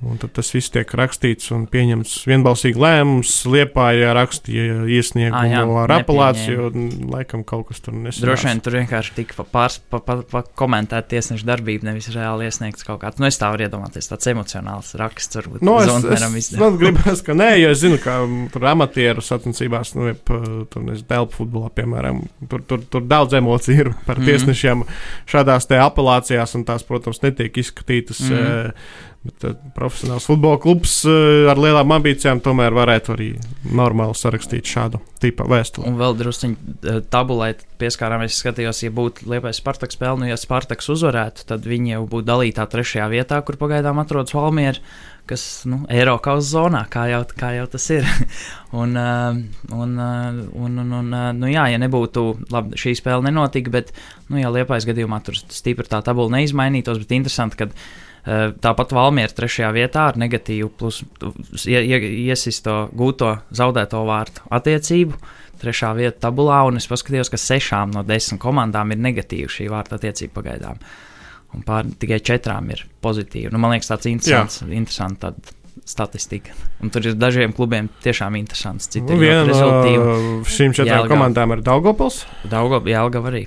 Un 0.00 0.16
tad 0.16 0.30
tas 0.32 0.48
viss 0.54 0.72
tiek 0.72 0.88
rakstīts 0.96 1.50
un 1.52 1.66
pieņemts 1.68 2.14
vienbalsīgi 2.24 2.80
lēmums. 2.80 3.34
Liepājā 3.52 4.14
rakstīja 4.16 4.86
iesniegumu 4.96 5.74
ar 5.82 5.92
apelāciju, 5.98 6.70
un 6.70 6.86
laikam 7.12 7.42
kaut 7.44 7.66
kas 7.68 7.82
tur 7.84 7.92
nesanāca. 7.92 8.24
Droši 8.24 8.48
vien 8.48 8.62
tur 8.64 8.76
vienkārši 8.78 9.12
tika 9.18 9.44
pāris 9.44 9.76
pa, 9.92 10.00
pa, 10.00 10.16
pa 10.24 10.40
komentēt 10.56 11.10
tiesneša 11.12 11.44
darbību, 11.50 11.84
nevis 11.90 12.08
reāli 12.14 12.48
iesniegts 12.48 12.86
kaut 12.88 13.02
kāds. 13.02 13.20
Nu, 13.20 13.28
es 13.28 13.36
tā 13.40 13.50
varu 13.52 13.66
iedomāties, 13.66 14.08
tāds 14.08 14.30
emocionāls 14.32 14.94
raksts 14.96 15.36
varbūt. 15.36 15.66
No, 15.68 15.76
nu, 15.84 15.98
es, 16.00 16.24
es, 16.24 16.48
es 16.54 16.56
nu, 16.56 16.72
gribas, 16.80 17.20
ka 17.26 17.36
nē, 17.36 17.50
jo 17.60 17.74
es 17.74 17.84
zinu, 17.84 18.00
ka 18.00 18.16
tur 18.56 18.70
amatieru 18.72 19.26
sacensībās, 19.26 19.92
nu, 19.98 20.08
jeb, 20.14 20.24
tur 20.24 20.86
nezinu, 20.86 21.10
telpu 21.12 21.42
futbolā, 21.42 21.68
piemēram, 21.76 22.24
tur, 22.48 22.64
tur, 22.64 22.88
tur 22.88 23.04
daudz 23.04 23.36
emociju 23.36 23.84
ir 23.84 23.92
par 24.08 24.16
mm. 24.16 24.32
tiesnešiem 24.32 24.88
šādās 25.28 25.68
te 25.68 25.76
apelācijās, 25.76 26.56
un 26.56 26.64
tās, 26.72 26.88
protams, 26.88 27.20
netiek 27.26 27.60
izskatītas. 27.60 28.24
Mm. 28.24 28.40
Uh, 28.40 29.06
Bet 29.20 29.44
uh, 29.44 29.52
profesionāls 29.76 30.24
futbola 30.24 30.56
klubs 30.60 30.94
uh, 31.04 31.50
ar 31.52 31.58
lielām 31.60 31.92
ambīcijām 31.92 32.38
tomēr 32.40 32.72
varētu 32.72 33.12
arī 33.12 33.26
normāli 33.68 34.16
sarakstīt 34.16 34.70
šādu 34.70 35.02
tipu 35.20 35.44
vēstuli. 35.50 35.84
Un 35.90 35.98
vēl 36.00 36.16
druskuļi 36.16 36.54
uh, 36.56 37.02
tabulē 37.12 37.50
pieskārāmies. 37.82 38.32
Es 38.32 38.40
skatījos, 38.40 38.80
ja 38.86 38.94
būtu 38.96 39.28
Liepais 39.28 39.60
Spartaks 39.60 39.98
spēle, 39.98 40.22
nu, 40.22 40.30
ja 40.30 40.40
Spartaks 40.40 40.88
uzvarētu, 40.96 41.44
tad 41.52 41.68
viņi 41.68 41.98
jau 41.98 42.02
būtu 42.08 42.30
dalītā 42.32 42.64
trešajā 42.72 43.12
vietā, 43.12 43.44
kur 43.44 43.60
pagaidām 43.60 44.00
atrodas 44.00 44.32
Valmiera. 44.32 44.80
Kas 45.28 45.44
nu, 45.68 45.84
Eiropas 45.92 46.48
zonā, 46.48 46.86
kā 46.90 47.04
jau, 47.12 47.20
kā 47.36 47.52
jau 47.58 47.68
tas 47.76 47.84
ir. 47.92 48.08
un, 48.80 48.96
un, 48.96 49.96
un, 50.00 50.80
un, 50.80 50.92
un 51.04 51.16
nu, 51.36 51.50
jā, 51.52 51.68
ja 51.70 51.78
nebūtu, 51.78 52.30
labi, 52.50 52.80
šī 52.80 52.96
spēle 52.98 53.28
nenotika, 53.28 53.76
bet, 53.76 53.92
nu, 54.32 54.40
ja 54.40 54.48
Liepais 54.48 54.88
gadījumā 54.88 55.20
tur 55.28 55.36
stipri 55.44 55.92
tā 55.92 56.00
tabula 56.08 56.40
neizmainītos, 56.40 57.04
bet 57.04 57.20
interesanti, 57.20 57.60
ka 57.60 57.68
Eh, 57.70 58.08
tāpat 58.24 58.94
Valmiera 58.96 59.32
trešajā 59.32 59.70
vietā 59.74 60.08
ar 60.10 60.18
negatīvu, 60.20 60.70
plus 60.80 61.02
iesisto 61.66 62.82
gūto 62.96 63.36
zaudēto 63.56 64.02
vārtu 64.08 64.48
attiecību. 64.52 65.20
Trešā 65.60 65.90
vieta 65.92 66.28
tabulā, 66.28 66.62
un 66.70 66.80
es 66.80 66.88
paskatījos, 66.88 67.28
ka 67.28 67.36
sešām 67.36 67.92
no 67.92 68.00
desmit 68.08 68.40
komandām 68.40 68.94
ir 68.94 69.00
negatīva 69.04 69.50
šī 69.52 69.68
vārta 69.68 69.98
attiecība 69.98 70.38
pagaidām. 70.38 70.80
Un 71.52 71.64
pār, 71.66 71.90
tikai 72.00 72.20
četrām 72.24 72.70
ir 72.72 72.86
pozitīva. 73.04 73.52
Nu, 73.52 73.60
man 73.60 73.74
liekas, 73.74 73.90
tāds 73.90 74.08
interesants, 74.08 74.62
interesants 74.64 75.52
statistika. 75.84 76.54
Un 76.80 76.92
tur 76.92 77.10
ir 77.10 77.16
dažiem 77.18 77.52
klubiem 77.56 77.90
tiešām 78.04 78.36
interesants. 78.40 78.88
Citi 78.88 79.10
nu, 79.10 79.20
viena 79.20 79.44
no 79.44 80.42
šīm 80.48 80.76
četrām 80.76 81.08
komandām 81.10 81.56
ir 81.56 81.64
Daugopils. 81.66 82.22
Daugopils, 82.48 82.94
Jelgava 82.94 83.32
arī. 83.32 83.46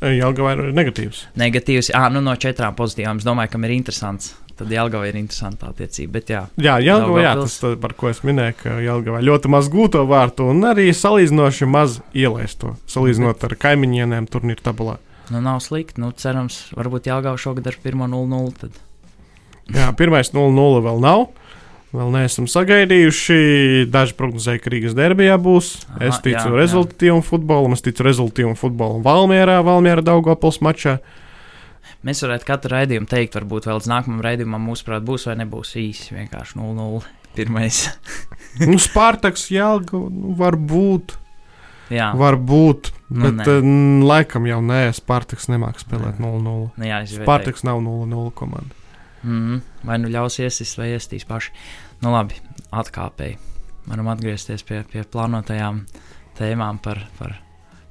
Jālgava 0.00 0.54
ir 0.56 0.70
negatīvs. 0.76 1.24
Negatīvs, 1.40 1.90
ah, 1.96 2.08
nu 2.12 2.22
no 2.24 2.34
četrām 2.40 2.76
pozitīvām. 2.78 3.20
Es 3.20 3.26
domāju, 3.26 3.52
ka 3.54 3.60
ir 3.66 3.74
interesants. 3.74 4.34
Tad 4.60 4.68
Jālgava 4.68 5.08
ir 5.08 5.16
interesanta 5.16 5.70
attiecība. 5.70 6.18
Bet, 6.18 6.30
jā, 6.34 6.42
jā 6.60 6.74
Jālgava, 6.84 7.20
jā, 7.24 7.32
tas, 7.40 7.54
par 7.80 7.94
ko 7.96 8.10
es 8.10 8.20
minēju, 8.28 8.56
ka 8.60 8.74
Jālgava 8.84 9.22
ļoti 9.24 9.52
maz 9.52 9.70
gūto 9.72 10.02
vārtu 10.08 10.50
un 10.52 10.60
arī 10.68 10.90
salīdzinoši 10.92 11.68
maz 11.70 12.00
ielaisto. 12.12 12.74
Salīdzinot 12.92 13.38
bet, 13.38 13.46
ar 13.48 13.56
kaimiņiem 13.64 14.28
turnīru 14.28 14.64
tabulā. 14.66 14.98
Nu, 15.30 15.40
nav 15.40 15.62
slikti. 15.64 16.02
Nu, 16.02 16.10
cerams, 16.12 16.66
varbūt 16.76 17.08
Jālgava 17.08 17.40
šogad 17.40 17.70
ar 17.70 17.78
1-0-0. 17.80 18.52
Tad... 18.60 18.76
Jā, 19.72 19.88
pirmais 19.96 20.34
0-0 20.34 20.84
vēl 20.84 21.04
nav. 21.06 21.28
Vēl 21.90 22.12
neesam 22.14 22.46
sagaidījuši. 22.46 23.36
Daži 23.90 24.14
prognozēja, 24.18 24.60
ka 24.62 24.70
Rīgas 24.70 24.94
derbijā 24.94 25.34
būs. 25.42 25.72
Aha, 25.88 26.04
es 26.06 26.20
ticu 26.22 26.38
jā, 26.38 26.52
rezultātīvam 26.54 27.24
futbolam, 27.26 27.74
es 27.74 27.82
ticu 27.82 28.06
rezultātīvam 28.06 28.54
futbolam 28.58 29.02
Valmjerā, 29.02 29.58
Valmjerā 29.66 30.04
Daugopils 30.06 30.60
mačā. 30.62 31.00
Mēs 32.06 32.22
varētu 32.24 32.46
katru 32.48 32.76
raidījumu 32.76 33.10
teikt, 33.10 33.34
varbūt 33.36 33.66
vēl 33.66 33.80
līdz 33.80 33.90
nākamajam 33.90 34.22
raidījumam, 34.24 34.70
mūsuprāt, 34.70 35.02
būs 35.04 35.26
vai 35.28 35.36
nebūs 35.42 35.74
īsi. 35.82 36.14
Vienkārši 36.14 36.60
0-0. 36.62 37.02
Pirmais. 37.36 37.82
nu, 38.70 38.78
Spārtaks, 38.80 39.50
Jālga, 39.52 39.98
nu, 39.98 40.34
varbūt. 40.38 41.18
Jā. 41.90 42.12
Varbūt, 42.14 42.92
nu, 43.10 43.32
bet 43.34 43.40
ne. 43.42 43.58
uh, 43.58 44.04
laikam 44.06 44.46
jau 44.46 44.60
nē, 44.62 44.84
Spārtaks 44.94 45.50
nemāks 45.50 45.82
spēlēt 45.82 46.22
0-0. 46.22 46.38
Nu, 46.70 47.00
Spārtaks 47.18 47.66
nav 47.66 47.82
0-0 47.82 48.30
komanda. 48.38 48.79
Mm, 49.22 49.60
vai 49.84 49.98
nu 50.00 50.10
ļaus 50.12 50.40
iesist, 50.40 50.78
vai 50.80 50.92
iestīs 50.94 51.26
paši. 51.28 51.52
Nu, 52.00 52.12
labi, 52.14 52.38
atkāpēji. 52.72 53.38
Varam 53.90 54.10
atgriezties 54.12 54.64
pie, 54.66 54.82
pie 54.88 55.04
plānotajām 55.04 55.82
tēmām 56.38 56.78
par, 56.84 57.02
par, 57.18 57.34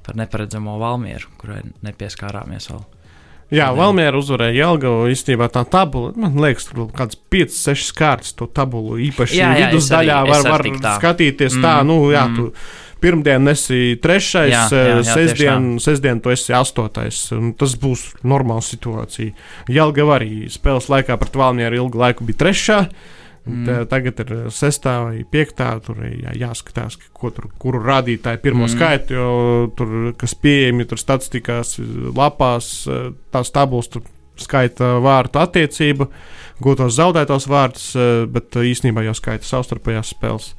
par 0.06 0.18
neparedzamo 0.18 0.78
Valmieru, 0.80 1.30
kurai 1.38 1.60
nepieskārāmies 1.86 2.70
vēl. 2.72 2.82
Jā, 3.50 3.66
Valmiera 3.74 4.14
uzvarēja 4.14 4.54
Jelgavu. 4.60 5.08
Īstenībā 5.10 5.48
tā 5.50 5.64
tabula, 5.66 6.12
man 6.18 6.36
liekas, 6.38 6.68
tur 6.68 6.84
kaut 6.84 6.94
kāds 7.00 7.18
5, 7.34 7.56
6 7.56 7.96
kārtas 7.98 8.36
to 8.38 8.46
tabulu 8.46 8.98
īpaši 9.10 9.40
jā, 9.40 9.48
jā, 9.58 9.70
vidusdaļā 9.72 10.18
arī, 10.22 10.30
var, 10.30 10.46
var 10.54 10.98
skatīties 11.00 11.56
mm, 11.58 11.64
tā, 11.66 11.72
nu, 11.86 11.96
jā, 12.14 12.28
mm. 12.30 12.38
tu 12.38 12.89
pirmdien 13.00 13.50
esi 13.52 13.96
trešais, 14.02 14.52
jā, 14.52 14.64
jā, 14.72 14.96
jā, 15.00 15.04
sestdien, 15.06 15.70
sestdien 15.82 16.20
tu 16.22 16.32
esi 16.32 16.54
astotais. 16.56 17.22
Tas 17.60 17.76
būs 17.80 18.04
normāla 18.26 18.64
situācija. 18.64 19.34
Jelgava 19.70 20.18
arī 20.18 20.50
spēles 20.52 20.90
laikā 20.92 21.16
pret 21.20 21.40
Valmieru 21.40 21.84
ilgu 21.84 22.00
laiku 22.00 22.28
bija 22.28 22.44
trešā. 22.44 22.80
Mm. 23.50 23.64
Tā, 23.64 23.76
tagad 23.88 24.20
ir 24.20 24.32
sestā 24.52 24.98
vai 25.06 25.22
piektā. 25.24 25.72
Tur 25.84 26.02
jā, 26.04 26.34
jāskatās, 26.44 26.98
tur, 27.20 27.48
kuru 27.60 27.80
rādītāju 27.84 28.42
pirmo 28.44 28.66
mm. 28.66 28.74
skaitu, 28.74 29.16
jo 29.16 29.30
tur, 29.78 29.96
kas 30.20 30.36
pieejami 30.36 30.86
tur 30.90 31.00
statistikās, 31.00 31.78
lapās, 32.16 32.74
tās 33.32 33.54
tabulas, 33.54 33.88
tur 33.92 34.04
skaita 34.40 34.98
vārtu 35.04 35.40
attiecību. 35.40 36.06
Uh, 36.08 36.39
gūtos 36.64 36.94
zaudētos 36.96 37.46
vārdus, 37.50 37.90
eh, 37.96 38.24
bet 38.30 38.56
eh, 38.56 38.68
īsnībā 38.70 39.04
jau 39.06 39.14
skaita 39.16 39.46
savstarpējās 39.48 40.12
spēles. 40.14 40.50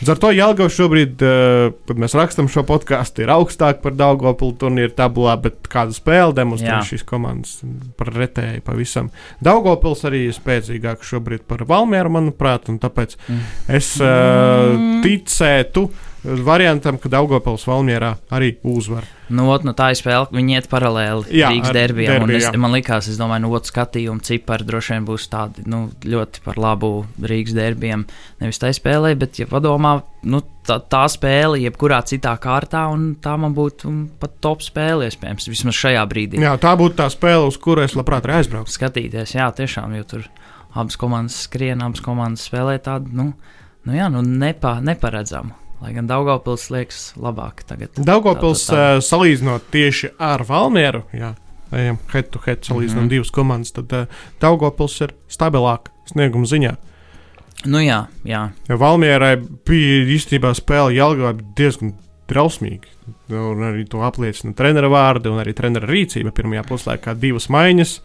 Līdz 0.00 0.12
ar 0.12 0.20
to 0.22 0.30
Jālgavs 0.34 0.78
šobrīd, 0.78 1.24
eh, 1.24 1.74
kad 1.88 2.00
mēs 2.02 2.16
rakstām 2.18 2.48
šo 2.52 2.64
podkāstu, 2.68 3.24
ir 3.24 3.32
augstāk 3.34 3.82
par 3.84 3.96
Daugopulu 3.98 4.56
turnīru 4.60 4.94
tabulā, 4.96 5.36
bet 5.40 5.68
kāda 5.70 5.94
spēle 5.96 6.34
demonstrē 6.36 6.80
šīs 6.86 7.06
komandas 7.08 7.60
par 7.98 8.12
retēju 8.14 8.64
pavisam. 8.66 9.12
Daugopils 9.44 10.04
arī 10.08 10.26
ir 10.28 10.36
spēcīgāk 10.36 11.06
šobrīd 11.06 11.46
par 11.48 11.64
Valmieru, 11.68 12.12
manuprāt, 12.18 12.68
un 12.72 12.80
tāpēc 12.82 13.16
mm. 13.28 13.44
es 13.78 13.94
uh, 14.02 14.74
ticētu 15.04 15.88
variantam, 16.24 16.96
ka 17.00 17.10
Daugopils 17.12 17.66
Valmierā 17.68 18.14
arī 18.32 18.54
uzvar. 18.64 19.04
Nu, 19.32 19.46
ot, 19.52 19.64
nu, 19.64 19.72
tā 19.76 19.90
ir 19.92 19.98
spēle, 19.98 20.28
viņi 20.32 20.56
iet 20.56 20.66
paralēli 20.72 21.32
jā, 21.32 21.50
Rīgas 21.52 21.72
derbijam. 21.72 22.24
Derbi, 22.24 22.36
es, 22.40 22.48
man 22.60 22.74
liekas, 22.76 23.08
es 23.12 23.18
domāju, 23.20 23.44
nu, 23.44 23.52
otrs 23.56 23.72
skatījuma 23.72 24.24
cipari 24.24 24.66
droši 24.68 24.94
vien 24.94 25.06
būs 25.08 25.28
tādi 25.32 25.64
nu, 25.68 25.86
ļoti 26.04 26.42
par 26.44 26.60
labu 26.60 26.90
Rīgas 27.24 27.56
derbijam. 27.56 28.04
Nevis 28.42 28.60
tā 28.60 28.72
spēlē, 28.76 29.14
bet, 29.20 29.40
ja 29.40 29.48
padomā, 29.48 29.94
nu, 30.28 30.42
tā, 30.68 30.78
tā 30.92 31.02
spēle, 31.12 31.62
jebkurā 31.64 32.02
citā 32.08 32.34
kārtā, 32.40 32.84
un 32.92 33.14
tā 33.24 33.36
man 33.40 33.56
būtu 33.56 33.92
pat 34.20 34.36
top 34.44 34.64
spēle, 34.64 35.08
iespējams, 35.08 35.48
vismaz 35.52 35.80
šajā 35.80 36.04
brīdī. 36.10 36.40
Jā, 36.44 36.56
tā 36.60 36.76
būtu 36.80 37.00
tā 37.00 37.08
spēle, 37.12 37.48
uz 37.48 37.60
kuru 37.60 37.84
es 37.84 37.96
labprāt 37.96 38.28
aizbrauktu. 38.28 38.76
Skatīties, 38.76 39.36
jā, 39.38 39.50
tiešām, 39.56 39.96
jo 40.00 40.08
tur 40.14 40.30
abas 40.74 40.96
komandas 41.00 41.44
skrien, 41.48 41.84
abas 41.84 42.04
komandas 42.04 42.48
spēlē 42.48 42.80
tādu, 42.84 43.12
nu, 43.14 43.28
nu 43.88 43.96
jā, 43.96 44.12
nu, 44.12 44.24
nepa, 44.24 44.80
neparedzamu. 44.84 45.63
Lai 45.84 45.92
gan 45.92 46.06
Daugopils 46.08 46.70
liekas 46.72 47.10
labāk 47.20 47.60
tagad. 47.68 47.98
Daugopils 48.00 48.62
tā, 48.64 48.72
tā, 48.72 48.76
tā. 48.76 48.92
Uh, 48.96 49.02
salīdzinot 49.04 49.66
tieši 49.74 50.14
ar 50.16 50.40
Valmieru, 50.48 51.02
jā, 51.12 51.34
ejam 51.76 51.98
head 52.14 52.30
to 52.32 52.40
head, 52.46 52.62
salīdzinām 52.64 53.02
mm 53.02 53.06
-hmm. 53.06 53.12
divas 53.12 53.30
komandas, 53.30 53.72
tad 53.76 53.92
uh, 53.92 54.06
Daugopils 54.40 55.00
ir 55.04 55.12
stabilāk 55.28 55.92
snieguma 56.08 56.48
ziņā. 56.48 56.72
Nu, 57.64 57.80
jā, 57.80 58.06
jā. 58.24 58.48
Ja 58.68 58.76
Valmierai 58.80 59.36
bija 59.36 60.00
īstenībā 60.16 60.54
spēle 60.56 60.96
Jālgavā 60.96 61.36
diezgan 61.56 61.94
drausmīgi. 62.28 62.88
Un 63.28 63.60
arī 63.64 63.84
to 63.88 64.00
apliecina 64.04 64.54
trenera 64.56 64.88
vārdi 64.88 65.28
un 65.28 65.40
arī 65.42 65.52
trenera 65.52 65.88
rīcība 65.88 66.32
pirmajā 66.32 66.64
puslaikā 66.68 67.14
divas 67.20 67.50
maiņas. 67.52 68.00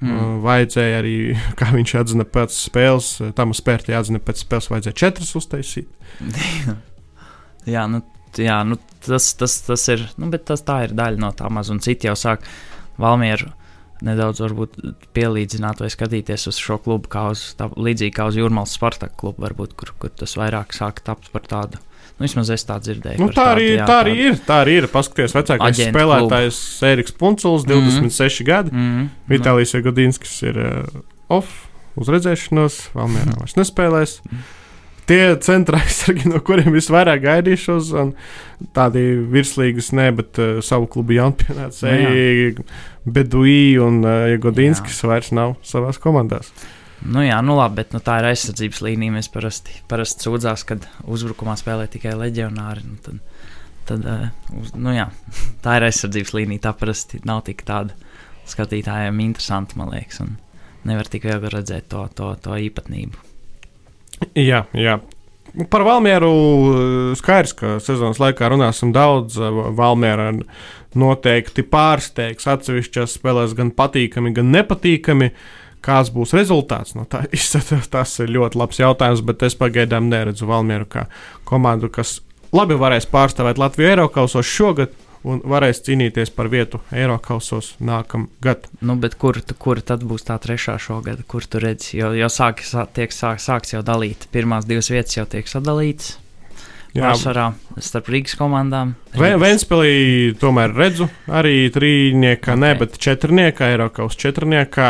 Mm. 0.00 0.42
Vajadzēja 0.44 0.98
arī, 1.02 1.14
kā 1.58 1.72
viņš 1.74 1.94
atzina 2.00 2.24
pēc 2.24 2.56
spēles, 2.56 3.14
tam 3.36 3.52
spērtē 3.52 3.96
atzina 3.98 4.18
pēc 4.22 4.44
spēles, 4.44 4.70
vajadzēja 4.72 5.00
četras 5.04 5.34
uztaisīt. 5.36 5.88
jā, 7.68 7.84
nu, 7.90 8.02
jā 8.38 8.58
nu, 8.66 8.78
tas, 9.04 9.30
tas, 9.38 9.60
tas 9.66 9.86
ir, 9.94 10.04
nu, 10.20 10.30
bet 10.32 10.48
tas 10.48 10.64
tā 10.66 10.82
ir 10.86 10.96
daļa 10.96 11.22
no 11.22 11.32
tā 11.36 11.50
maz, 11.52 11.70
un 11.72 11.82
citi 11.84 12.10
jau 12.10 12.16
sāk 12.18 12.46
Valmieru 12.98 13.52
nedaudz 14.04 14.42
pielīdzināt 15.16 15.82
vai 15.82 15.90
skatīties 15.90 16.46
uz 16.50 16.58
šo 16.62 16.78
klubu 16.82 17.10
kā 17.10 17.28
uz 17.32 17.42
tā, 17.58 17.66
līdzīgi 17.74 18.14
kā 18.14 18.28
uz 18.30 18.38
Jūrmālas 18.38 18.76
Spartaku 18.78 19.18
klubu, 19.24 19.42
varbūt, 19.46 19.74
kur, 19.78 19.92
kur 19.98 20.12
tas 20.14 20.36
vairāk 20.38 20.74
sāk 20.76 21.02
tapt 21.06 21.30
par 21.34 21.46
tādu. 21.50 21.80
Nu, 22.18 22.26
vismaz 22.26 22.50
es 22.50 22.64
tā 22.66 22.78
dzirdēju. 22.82 23.20
Nu, 23.22 23.28
tā, 23.30 23.42
tādu, 23.42 23.50
arī, 23.56 23.66
jā, 23.76 23.86
tā 23.86 23.96
arī 24.02 24.14
ir. 24.18 24.38
Tā 24.46 24.60
arī 24.64 24.76
ir. 24.80 24.86
Paskaties, 24.90 25.34
vecākais 25.36 25.82
spēlētājs 25.90 26.60
Eriks 26.88 27.14
Punčuls, 27.14 27.66
26 27.66 27.70
mm 27.70 28.10
-hmm. 28.10 28.46
gadi. 28.46 28.70
Mm 28.70 28.86
-hmm. 28.86 29.08
Vitālijas 29.30 29.82
Godinskis 29.82 30.42
ir 30.42 30.58
uh, 30.58 31.00
off 31.28 31.66
uz 31.94 32.08
redzēšanos, 32.08 32.90
vēl 32.94 33.08
mērā 33.14 33.36
vairs 33.40 33.54
nespēlēs. 33.54 34.20
Mm 34.24 34.38
-hmm 34.38 34.67
tie 35.08 35.22
centra 35.44 35.80
aizsargi, 35.82 36.28
no 36.30 36.40
kuriem 36.44 36.72
visvairāk 36.76 37.22
gaidīšos, 37.24 37.92
un 37.98 38.14
tādi 38.76 39.04
virslīgas, 39.32 39.92
ne, 39.96 40.08
bet 40.18 40.40
uh, 40.42 40.58
savu 40.64 40.88
klubu 40.92 41.16
jaunpienāts, 41.18 41.84
nu, 41.84 42.66
Beduī 43.08 43.78
un 43.80 44.02
uh, 44.04 44.34
Godinskis 44.42 45.00
vairs 45.08 45.32
nav 45.32 45.56
savās 45.64 46.00
komandās. 46.02 46.52
Nu 47.06 47.22
jā, 47.22 47.38
nu 47.46 47.54
labi, 47.54 47.78
bet 47.78 47.94
nu, 47.94 48.00
tā 48.02 48.18
ir 48.18 48.26
aizsardzības 48.32 48.80
līnija. 48.82 49.14
Mēs 49.14 49.30
parasti, 49.30 49.76
parasti 49.90 50.26
sūdzās, 50.26 50.64
kad 50.66 50.88
uzbrukumā 51.06 51.54
spēlē 51.58 51.86
tikai 51.92 52.16
leģionāri. 52.18 52.82
Nu, 52.88 52.98
tad, 53.04 53.20
tad, 53.88 54.02
uh, 54.02 54.58
uz, 54.58 54.74
nu 54.74 54.96
jā, 54.96 55.06
tā 55.64 55.78
ir 55.78 55.88
aizsardzības 55.88 56.34
līnija. 56.40 56.66
Tā 56.66 56.74
parasti 56.80 57.22
nav 57.28 57.44
tik 57.46 57.62
tāda 57.68 57.94
skatītājiem 58.50 59.22
interesanta, 59.24 59.78
man 59.78 59.94
liekas. 59.94 60.24
Nevar 60.88 61.08
tik 61.10 61.28
viegli 61.28 61.54
redzēt 61.54 61.88
to, 61.92 62.04
to, 62.18 62.32
to 62.42 62.58
īpatnību. 62.66 63.27
Jā, 64.48 64.64
jā. 64.74 64.98
Par 65.72 65.82
Valmieru 65.86 66.32
eh, 66.32 67.14
skaidrs, 67.18 67.54
ka 67.56 67.78
sezonas 67.82 68.20
laikā 68.22 68.50
runāsim 68.52 68.92
daudz. 68.94 69.38
Eh, 69.40 69.62
Valmiera 69.78 70.30
noteikti 70.98 71.64
pārsteigs 71.68 72.48
atsevišķās 72.50 73.16
spēlēs 73.18 73.56
gan 73.58 73.72
patīkami, 73.74 74.34
gan 74.36 74.52
nepatīkami. 74.54 75.32
Kāds 75.84 76.10
būs 76.10 76.34
rezultāts 76.34 76.96
no 76.98 77.06
tā? 77.08 77.24
Tas 77.94 78.14
ir 78.22 78.32
ļoti 78.34 78.58
labs 78.58 78.80
jautājums, 78.82 79.22
bet 79.26 79.44
es 79.46 79.58
pagaidām 79.58 80.10
neredzu 80.10 80.48
Valmieru 80.50 80.88
kā 80.90 81.06
komandu, 81.48 81.90
kas 81.90 82.18
labi 82.54 82.78
varēs 82.78 83.06
pārstāvēt 83.10 83.60
Latviju 83.62 83.92
Eiropausos 83.92 84.48
šogad 84.48 84.94
un 85.28 85.42
varēs 85.44 85.82
cīnīties 85.86 86.32
par 86.34 86.48
vietu 86.52 86.80
Eiropasos 86.94 87.74
nākamgad. 87.84 88.68
Nu, 88.80 88.96
kur, 89.20 89.40
kur 89.60 89.82
tad 89.84 90.06
būs 90.08 90.26
tā 90.28 90.38
trešā 90.42 90.78
šogad, 90.82 91.24
kur 91.28 91.44
tu 91.44 91.60
redzi? 91.62 91.98
Jo, 92.00 92.14
jau 92.16 92.30
sāk, 92.32 92.64
tiek 92.96 93.14
sāk, 93.14 93.42
sākts 93.42 93.76
jau 93.76 93.84
dalīt. 93.86 94.28
Pirmās 94.34 94.68
divas 94.68 94.90
vietas 94.92 95.18
jau 95.18 95.26
tiek 95.28 95.50
sadalītas. 95.50 96.16
Pārsvarā 96.98 97.52
starp 97.84 98.08
Rīgas 98.10 98.34
komandām. 98.38 98.94
Vēnspēlī 99.14 100.34
tomēr 100.40 100.72
redzu 100.74 101.06
arī 101.30 101.68
trīniekā, 101.74 102.54
okay. 102.54 102.62
ne, 102.64 102.72
bet 102.80 102.96
četrniekā, 102.98 103.68
Eiropas 103.74 104.16
četrniekā. 104.18 104.88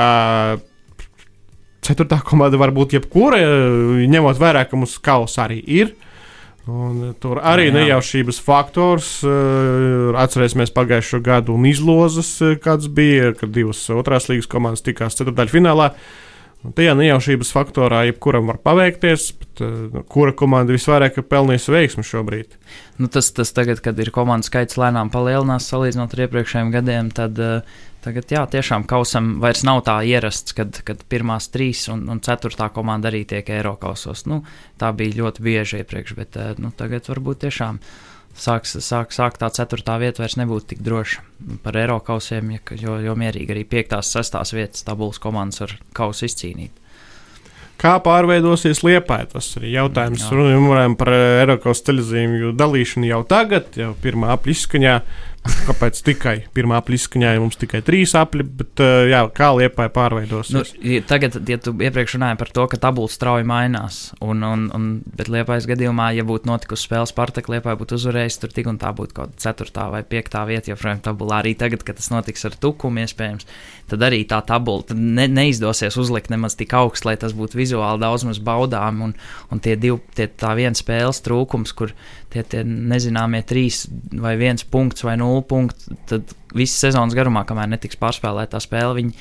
Ceturtā 1.85 2.21
komanda 2.27 2.59
var 2.61 2.73
būt 2.75 2.97
jebkura, 2.97 3.41
ņemot 4.09 4.41
vērā, 4.41 4.65
ka 4.69 4.79
mums 4.79 4.97
kaus 5.03 5.39
arī 5.43 5.61
ir. 5.63 5.95
Un 6.69 7.15
tur 7.17 7.39
arī 7.41 7.69
jā, 7.69 7.73
jā. 7.73 7.77
nejaušības 7.79 8.39
faktors. 8.45 9.11
Uh, 9.25 10.13
atcerēsimies 10.21 10.75
pagājušo 10.77 11.23
gadu 11.25 11.57
un 11.57 11.65
izlozes, 11.71 12.35
eh, 12.45 12.59
kāds 12.61 12.91
bija, 12.93 13.33
kad 13.39 13.55
divas 13.55 13.81
otrās 13.95 14.29
līgas 14.29 14.51
komandas 14.53 14.85
tikās 14.85 15.17
ceturdaļfinālā 15.17 15.89
finālā. 15.89 16.27
Tajā 16.59 16.95
nejaušības 16.99 17.53
faktorā 17.55 18.01
jebkuram 18.09 18.49
var 18.51 18.57
paveikties, 18.59 19.29
bet 19.39 19.61
uh, 19.63 20.01
kura 20.11 20.33
komanda 20.35 20.75
visvairāk 20.75 21.21
ir 21.21 21.27
pelnījusi 21.31 21.71
veiksmu 21.71 22.03
šobrīd? 22.07 22.57
Nu, 22.99 23.07
tas, 23.07 23.31
tas 23.35 23.55
tagad, 23.55 23.79
kad 23.85 23.99
ir 24.03 24.11
komandu 24.15 24.49
skaits 24.49 24.75
lēnām 24.81 25.13
palielinās 25.15 25.71
salīdzinot 25.71 26.17
ar 26.17 26.25
iepriekšējiem 26.27 26.75
gadiem, 26.75 27.13
tad 27.15 27.39
uh, 27.39 27.79
tagad 28.03 28.35
jā, 28.35 28.43
tiešām 28.59 28.89
kausam 28.91 29.37
vairs 29.45 29.63
nav 29.69 29.85
tā 29.87 30.01
ierasts, 30.03 30.57
kad, 30.59 30.83
kad 30.83 31.07
pirmās 31.07 31.47
trīs 31.55 31.87
un, 31.95 32.09
un 32.11 32.19
ceturtā 32.27 32.73
komanda 32.75 33.13
arī 33.13 33.23
tiek 33.31 33.55
Eiropausos. 33.55 34.27
Nu, 34.27 34.43
tā 34.83 34.91
bija 34.99 35.23
ļoti 35.23 35.47
bieži 35.47 35.85
iepriekš, 35.85 36.19
bet 36.19 36.43
uh, 36.43 36.57
nu, 36.59 36.75
tagad 36.75 37.07
varbūt 37.07 37.47
tiešām. 37.47 37.79
Uh, 37.79 38.18
sāks, 38.39 38.77
sāk, 38.85 39.15
sāk 39.15 39.39
tā 39.41 39.51
ceturtā 39.55 39.99
vieta 40.01 40.23
vairs 40.23 40.39
nebūtu 40.41 40.73
tik 40.75 40.83
droša 40.87 41.25
par 41.65 41.79
eiro 41.79 41.99
kausiem, 42.05 42.57
jo, 42.79 42.99
jo 43.03 43.15
mierīgi 43.19 43.55
arī 43.55 43.65
piektās, 43.69 44.11
sestās 44.15 44.55
vietas 44.55 44.87
tabulas 44.87 45.21
komandas 45.23 45.63
var 45.65 45.75
kausu 45.97 46.27
izcīnīt. 46.29 46.75
Kā 47.79 47.95
pārveidosies 48.03 48.81
liepa? 48.83 49.21
Tas 49.31 49.53
ir 49.61 49.69
jautājums. 49.71 50.25
Runājot 50.35 50.97
par 50.99 51.13
Eiropas 51.15 51.85
televizīju 51.87 52.51
dalīšanu 52.59 53.07
jau 53.07 53.21
tagad, 53.31 53.71
jau 53.79 53.93
pirmā 54.03 54.33
apziņā. 54.35 54.97
Kāpēc 55.69 56.01
tikai 56.07 56.35
pirmā 56.57 56.79
apziņā 56.81 57.35
ir 57.35 57.43
mums 57.43 57.59
tikai 57.61 57.81
trīs 57.85 58.15
apli, 58.19 58.45
bet 58.45 58.81
jā, 58.81 59.21
kā 59.35 59.51
liepai 59.57 59.89
pārveidos? 59.93 60.53
Nu, 60.55 60.63
tagad, 61.09 61.39
ja 61.49 61.59
tu 61.63 61.75
iepriekš 61.77 62.17
runāji 62.17 62.39
par 62.41 62.53
to, 62.57 62.67
ka 62.73 62.81
tabulas 62.81 63.17
strauji 63.19 63.47
mainās, 63.49 64.01
un, 64.25 64.45
un, 64.47 64.67
un, 64.75 64.89
bet 65.19 65.31
liepais 65.33 65.69
gadījumā, 65.69 66.11
ja 66.17 66.27
būtu 66.29 66.49
notikusi 66.49 66.89
spēle 66.89 67.09
Spartak, 67.11 67.51
liepai 67.53 67.77
būtu 67.81 67.99
uzvarējis, 67.99 68.41
tur 68.43 68.55
tik 68.55 68.71
un 68.71 68.81
tā 68.81 68.93
būtu 68.97 69.17
kaut 69.17 69.35
kāda 69.35 69.45
ceturtā 69.45 69.89
vai 69.93 70.03
piektā 70.07 70.45
vieta, 70.49 70.73
jo 70.73 70.79
frame 70.81 71.03
tabulā 71.05 71.43
arī 71.43 71.55
tagad, 71.59 71.85
kad 71.87 71.99
tas 72.01 72.11
notiks 72.13 72.47
ar 72.49 72.57
tukumu 72.61 73.05
iespējams, 73.05 73.49
tad 73.91 74.05
arī 74.09 74.23
tā 74.29 74.41
tabula 74.47 74.97
ne, 74.97 75.29
neizdosies 75.33 75.97
uzlikt 76.01 76.33
nemaz 76.33 76.57
tik 76.59 76.75
augstu, 76.77 77.11
lai 77.11 77.17
tas 77.21 77.35
būtu 77.37 77.59
vizuāli 77.61 78.03
daudz 78.05 78.27
maz 78.29 78.41
baudām, 78.45 79.03
un, 79.09 79.17
un 79.53 79.65
tie 79.65 79.77
divi, 79.81 80.01
tie 80.17 80.29
tā 80.29 80.55
viena 80.59 80.77
spēles 80.79 81.23
trūkums, 81.25 81.75
kur 81.77 81.95
tie, 82.33 82.45
tie 82.45 82.65
nezināmie 82.65 83.43
trīs 83.49 83.87
vai 84.13 84.37
viens 84.41 84.65
punkts 84.69 85.05
vai 85.07 85.17
nulle 85.21 85.38
punkts, 85.47 85.91
tad 86.11 86.35
visas 86.57 86.81
sezonas 86.87 87.17
garumā, 87.17 87.45
kamēr 87.49 87.71
netiks 87.75 88.01
pārspēlēta 88.01 88.57
tā 88.57 88.65
spēle, 88.65 88.97
viņi, 88.99 89.15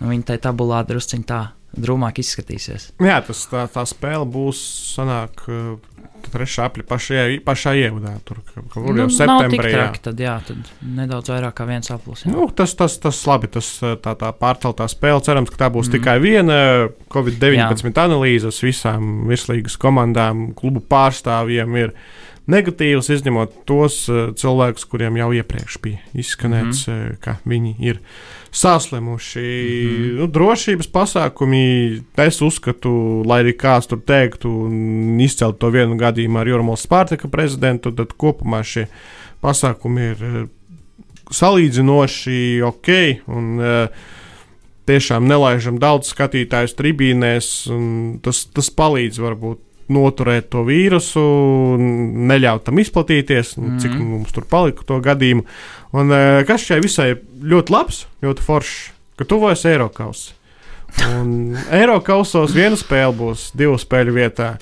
nu, 0.00 0.10
viņi 0.12 0.26
tajā 0.30 0.46
tabulā 0.48 0.84
drusciņā 0.88 1.28
tā 1.28 1.42
drūmāk 1.80 2.20
izskatīsies. 2.22 2.92
Jā, 3.02 3.18
tas 3.24 3.44
tā, 3.50 3.66
tā 3.72 3.84
spēle 3.88 4.26
būs 4.28 4.60
sanāk. 4.94 5.46
Trešā 6.24 6.70
apli 6.70 6.80
pašā, 6.88 7.26
pašā 7.44 7.74
ievadā. 7.76 8.14
Tur 8.24 8.38
jau 8.48 8.94
nu, 8.96 9.04
septembrī. 9.12 9.74
Jā, 9.74 9.90
tad, 10.06 10.20
jā, 10.24 10.38
tad 10.46 10.70
nedaudz 10.80 11.28
vairāk 11.28 11.52
kā 11.58 11.66
viens 11.68 11.92
aplis. 11.92 12.22
Nu, 12.24 12.46
tas, 12.56 12.72
tas, 12.78 12.96
tas 13.02 13.18
labi, 13.28 13.50
tas 13.52 13.68
tā, 13.82 14.14
tā 14.16 14.30
pārceltā 14.32 14.86
spēle. 14.88 15.20
Cerams, 15.26 15.52
ka 15.52 15.60
tā 15.66 15.68
būs 15.74 15.90
mm. 15.90 15.96
tikai 15.98 16.16
viena 16.24 16.58
Covid-19 17.12 18.00
analīze 18.00 18.48
uz 18.48 18.62
visām 18.64 19.26
virslīgas 19.28 19.76
komandām, 19.80 20.46
klubu 20.56 20.80
pārstāvjiem. 20.88 21.76
Ir 21.82 21.92
negatīvs, 22.50 23.10
izņemot 23.14 23.60
tos 23.68 24.04
uh, 24.12 24.30
cilvēkus, 24.36 24.86
kuriem 24.90 25.16
jau 25.20 25.30
iepriekš 25.36 25.78
bija 25.84 26.00
izskanēts, 26.14 26.86
mm 26.86 26.94
-hmm. 26.94 27.20
ka 27.24 27.36
viņi 27.44 27.74
ir 27.80 28.00
saslimuši. 28.50 29.40
Mm 29.40 29.94
-hmm. 29.94 30.16
nu, 30.20 30.26
drošības 30.26 30.88
pasākumi, 30.92 32.02
es 32.16 32.40
uzskatu, 32.42 33.22
lai 33.26 33.42
arī 33.44 33.56
kāds 33.56 33.88
tur 33.88 34.00
teiktu, 34.00 34.50
un 34.50 35.20
izcelt 35.20 35.58
to 35.58 35.70
vienu 35.70 35.96
gadījumu 35.96 36.38
ar 36.38 36.46
Jurmālu 36.46 36.76
Spārtaka 36.76 37.28
prezidentu, 37.28 37.92
tad 37.92 38.12
kopumā 38.12 38.62
šie 38.62 38.86
pasākumi 39.42 40.00
ir 40.10 40.16
uh, 40.22 40.48
salīdzinoši 41.30 42.62
ok. 42.62 42.88
Un, 43.26 43.58
uh, 43.58 43.88
tiešām 44.88 45.28
nelaižam 45.28 45.78
daudz 45.80 46.12
skatītāju 46.12 46.74
tribīnēs, 46.78 47.50
un 47.72 48.18
tas, 48.24 48.44
tas 48.52 48.70
palīdz 48.70 49.20
varbūt 49.22 49.62
noturēt 49.92 50.48
to 50.52 50.64
vīrusu, 50.66 51.22
neļaut 52.30 52.64
tam 52.66 52.80
izplatīties, 52.80 53.54
mm. 53.58 53.80
cik 53.82 53.96
mums 53.98 54.34
tur 54.34 54.46
palika 54.48 54.86
to 54.88 55.00
gadījumu. 55.04 55.44
Un 55.94 56.14
eh, 56.14 56.42
kas 56.48 56.64
šai 56.68 56.80
visai 56.84 57.10
ļoti 57.44 57.74
labs, 57.74 58.04
ļoti 58.24 58.46
foršs, 58.46 58.78
ka 59.20 59.28
tuvojas 59.28 59.66
Eiropas. 59.70 60.28
Un 61.10 61.54
Eiropasos 61.80 62.54
viena 62.56 62.78
spēle 62.80 63.14
būs 63.18 63.50
divu 63.58 63.76
spēļu 63.80 64.16
vietā. 64.16 64.54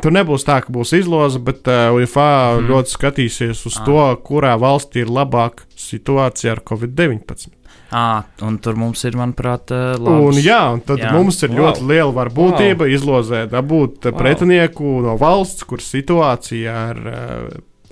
Tur 0.00 0.14
nebūs 0.14 0.46
tā, 0.48 0.62
ka 0.64 0.72
būs 0.72 0.94
izloze, 0.96 1.40
bet 1.44 1.68
uh, 1.68 1.92
UFA 1.92 2.56
mm. 2.56 2.68
ļoti 2.70 2.94
skatīsies 2.94 3.66
uz 3.68 3.76
ah. 3.76 3.84
to, 3.84 4.04
kurā 4.24 4.54
valstī 4.60 5.02
ir 5.04 5.12
labāka 5.12 5.66
situācija 5.76 6.54
ar 6.56 6.62
Covid-19. 6.64 7.52
À, 7.92 8.24
un 8.40 8.56
tur 8.64 8.78
mums 8.80 9.02
ir, 9.04 9.16
manuprāt, 9.20 9.68
labs. 9.72 10.32
Un, 10.32 10.40
jā, 10.40 10.60
un 10.72 10.80
tad 10.80 11.02
jā. 11.02 11.10
mums 11.12 11.42
ir 11.44 11.52
ļoti 11.52 11.82
wow. 11.82 11.90
liela 11.90 12.14
varbūtība 12.16 12.86
wow. 12.86 12.94
izlozēt, 12.96 13.50
dabūt 13.52 14.08
wow. 14.08 14.16
pretinieku 14.16 14.94
no 15.04 15.18
valsts, 15.20 15.66
kur 15.68 15.84
situācija 15.84 16.76
ar 16.88 17.02
uh, 17.02 17.48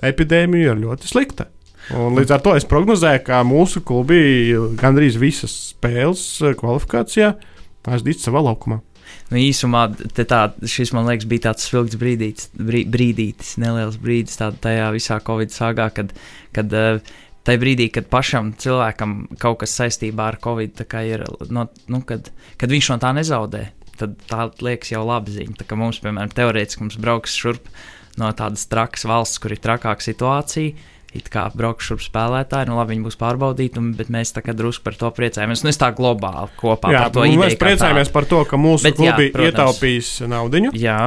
epidēmiju 0.09 0.73
ir 0.73 0.81
ļoti 0.87 1.11
slikta. 1.11 1.51
Un 1.97 2.15
līdz 2.17 2.33
ar 2.33 2.41
to 2.41 2.53
es 2.57 2.65
prognozēju, 2.69 3.23
ka 3.27 3.41
mūsu 3.45 3.81
klubi 3.85 4.53
gandrīz 4.79 5.17
visas 5.21 5.53
spēles 5.71 6.23
kvalifikācijā 6.57 7.33
aizdīs 7.91 8.25
savā 8.25 8.43
laukumā. 8.45 8.79
Nu, 9.31 9.39
īsumā 9.39 9.85
tā, 10.17 10.41
šis 10.67 10.91
man 10.95 11.07
liekas 11.07 11.27
bija 11.29 11.47
tāds 11.49 11.65
spilgts 11.67 11.97
brīdītis, 11.99 12.49
brī, 12.57 12.83
brīdītis, 12.91 13.55
neliels 13.61 13.97
brīdis 14.01 14.39
tādā 14.39 14.59
tajā 14.65 14.89
visā 14.95 15.21
Covid 15.23 15.53
sāgā, 15.55 15.87
kad, 15.95 16.11
kad 16.55 16.75
uh, 16.75 17.13
tajā 17.47 17.61
brīdī, 17.61 17.89
kad 17.93 18.09
pašam 18.11 18.53
cilvēkam 18.61 19.15
kaut 19.41 19.61
kas 19.63 19.75
saistībā 19.79 20.31
ar 20.31 20.39
Covid 20.43 20.83
ir, 21.07 21.25
no, 21.49 21.67
nu, 21.91 22.01
kad, 22.07 22.31
kad 22.61 22.73
viņš 22.73 22.93
no 22.93 22.99
tā 23.01 23.13
nezaudē, 23.17 23.65
tad 23.99 24.15
tā 24.29 24.47
liekas 24.61 24.93
jau 24.93 25.03
labi 25.07 25.35
ziņa. 25.35 25.59
Tā 25.61 25.67
kā 25.69 25.77
mums, 25.79 26.01
piemēram, 26.03 26.33
teorētiski 26.35 26.85
mums 26.85 26.99
brauks 27.01 27.37
šurp 27.37 27.69
no 28.19 28.31
tādas 28.37 28.67
trakas 28.69 29.05
valsts, 29.07 29.41
kur 29.41 29.55
ir 29.55 29.61
trakāka 29.63 30.03
situācija 30.05 30.89
it 31.15 31.27
kā 31.31 31.47
braukšu 31.55 31.91
šurp 31.91 32.03
spēlētāji, 32.05 32.69
nu 32.69 32.77
labi, 32.77 32.95
viņi 32.95 33.05
būs 33.07 33.17
pārbaudīti, 33.19 33.79
un, 33.81 33.91
bet 33.97 34.11
mēs 34.13 34.31
tā 34.35 34.43
kā 34.45 34.55
drusku 34.55 34.85
par 34.85 34.95
to 34.99 35.09
priecājamies. 35.15 35.63
Nu, 35.65 35.71
es 35.73 35.79
tā 35.79 35.91
globāli 35.95 36.53
kopā 36.59 36.93
jā, 36.93 37.03
par 37.03 37.15
to 37.17 37.25
ideju. 37.27 37.41
Mēs 37.41 37.57
priecājamies 37.59 38.11
par 38.15 38.27
to, 38.31 38.43
ka 38.47 38.59
mūsu 38.59 38.87
bet, 38.87 38.95
klubi 38.99 39.27
jā, 39.27 39.33
protams, 39.35 39.51
ietaupīs 39.51 40.13
naudu. 40.31 40.63
Jā. 40.79 40.99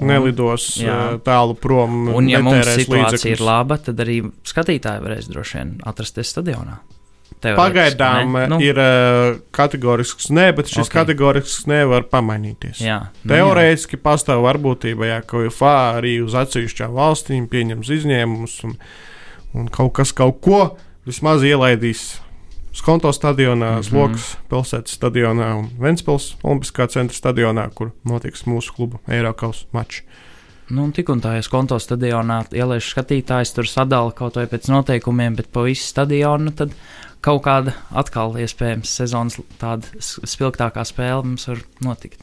Nelidos 0.00 0.70
jā. 0.80 1.18
tālu 1.24 1.56
prom. 1.58 2.06
Un, 2.16 2.30
ja 2.30 2.40
mums 2.44 2.64
situācija 2.64 3.12
līdzekļus. 3.12 3.28
ir 3.34 3.44
laba, 3.44 3.76
tad 3.76 4.00
arī 4.00 4.22
skatītāji 4.48 5.04
varēs 5.04 5.28
droši 5.28 5.58
vien 5.58 5.76
atrasties 5.88 6.32
stadionā. 6.32 6.78
Pagaidām 7.42 8.36
ne? 8.36 8.44
nu, 8.52 8.58
ir 8.62 8.78
uh, 8.78 9.36
kategorisks 9.54 10.28
nē, 10.30 10.52
bet 10.54 10.70
šis 10.70 10.86
okay. 10.86 11.00
kategorisks 11.00 11.66
nevar 11.70 12.06
pamainīties. 12.10 12.82
Jā, 12.84 12.98
nu, 13.24 13.32
Teorētiski 13.32 13.98
jā. 13.98 14.02
pastāv 14.04 14.44
varbūtība, 14.46 15.08
ja 15.10 15.20
ka 15.26 15.42
UFA 15.48 15.74
arī 15.98 16.20
uz 16.22 16.36
atsevišķām 16.38 16.94
valstīm 16.94 17.48
pieņems 17.50 17.90
izņēmumus. 17.98 18.58
Un, 18.68 18.76
un 19.58 19.70
kaut 19.74 19.96
kas 19.98 20.14
kaut 20.16 20.38
ko 20.44 20.62
vismaz 21.08 21.42
ielaidīs 21.46 22.12
Skonto 22.72 23.12
stadionā, 23.12 23.70
mm 23.70 23.78
-hmm. 23.78 23.82
Slokas 23.82 24.36
pilsētas 24.48 24.98
stadionā 24.98 25.54
un 25.58 25.70
Ventspils 25.80 26.36
Olimpiskā 26.42 26.88
centra 26.88 27.16
stadionā, 27.16 27.70
kur 27.74 27.90
notiks 28.04 28.46
mūsu 28.46 28.72
kluba 28.72 28.98
Eiropas 29.08 29.66
mačs. 29.72 30.02
Nu, 30.70 30.90
tik 30.92 31.08
un 31.08 31.20
tā, 31.20 31.34
ja 31.36 31.42
skonto 31.42 31.76
stadionā 31.78 32.44
ieliešu 32.52 32.94
skatītājs, 32.94 33.54
tur 33.54 33.66
sadala 33.68 34.12
kaut 34.12 34.36
vai 34.36 34.46
pēc 34.46 34.70
noteikumiem, 34.72 35.36
bet 35.36 35.50
pa 35.52 35.60
visu 35.66 35.84
stadionu, 35.84 36.50
tad 36.50 36.72
kaut 37.20 37.42
kāda 37.42 37.74
atkal 37.90 38.32
iespējams 38.40 38.96
sezonas 38.96 39.40
tāda 39.60 39.86
spilgtākā 40.00 40.84
spēle 40.84 41.22
mums 41.22 41.48
var 41.48 41.58
notikt. 41.84 42.20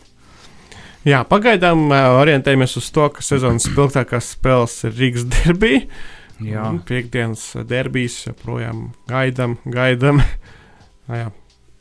Jā, 1.08 1.22
pagaidām 1.24 1.92
orientējamies 1.94 2.76
uz 2.82 2.90
to, 2.92 3.06
ka 3.14 3.22
sezonas 3.24 3.70
spilgtākās 3.70 4.34
spēles 4.36 4.84
ir 4.90 4.98
Rīgas 4.98 5.28
derbija. 5.30 5.86
Jā. 6.44 6.66
Un 6.72 6.80
piekdienas 6.88 7.52
derbijas 7.68 8.22
joprojām 8.28 8.90
gaidām, 9.10 9.58
gaidām. 9.68 10.22
jā, 11.22 11.30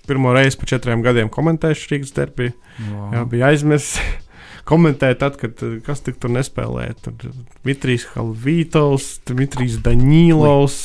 pirmo 0.08 0.32
reizi 0.36 0.58
pēc 0.60 0.76
četriem 0.76 1.04
gadiem 1.06 1.30
komentēšu 1.32 1.92
Rīgas 1.92 2.16
derbiju. 2.16 2.54
Wow. 2.78 3.12
Jā, 3.14 3.26
bija 3.30 3.52
aizmirsts. 3.52 4.00
Komentēja 4.68 5.16
tad, 5.16 5.38
kad 5.40 5.62
kas 5.86 6.02
tik 6.04 6.18
tur 6.20 6.32
nespēlēja. 6.34 6.96
Tur 7.06 7.30
Dmitrijs 7.62 8.04
Halvītovs, 8.12 9.06
Dmitrijs 9.30 9.78
Daņīlovs, 9.86 10.76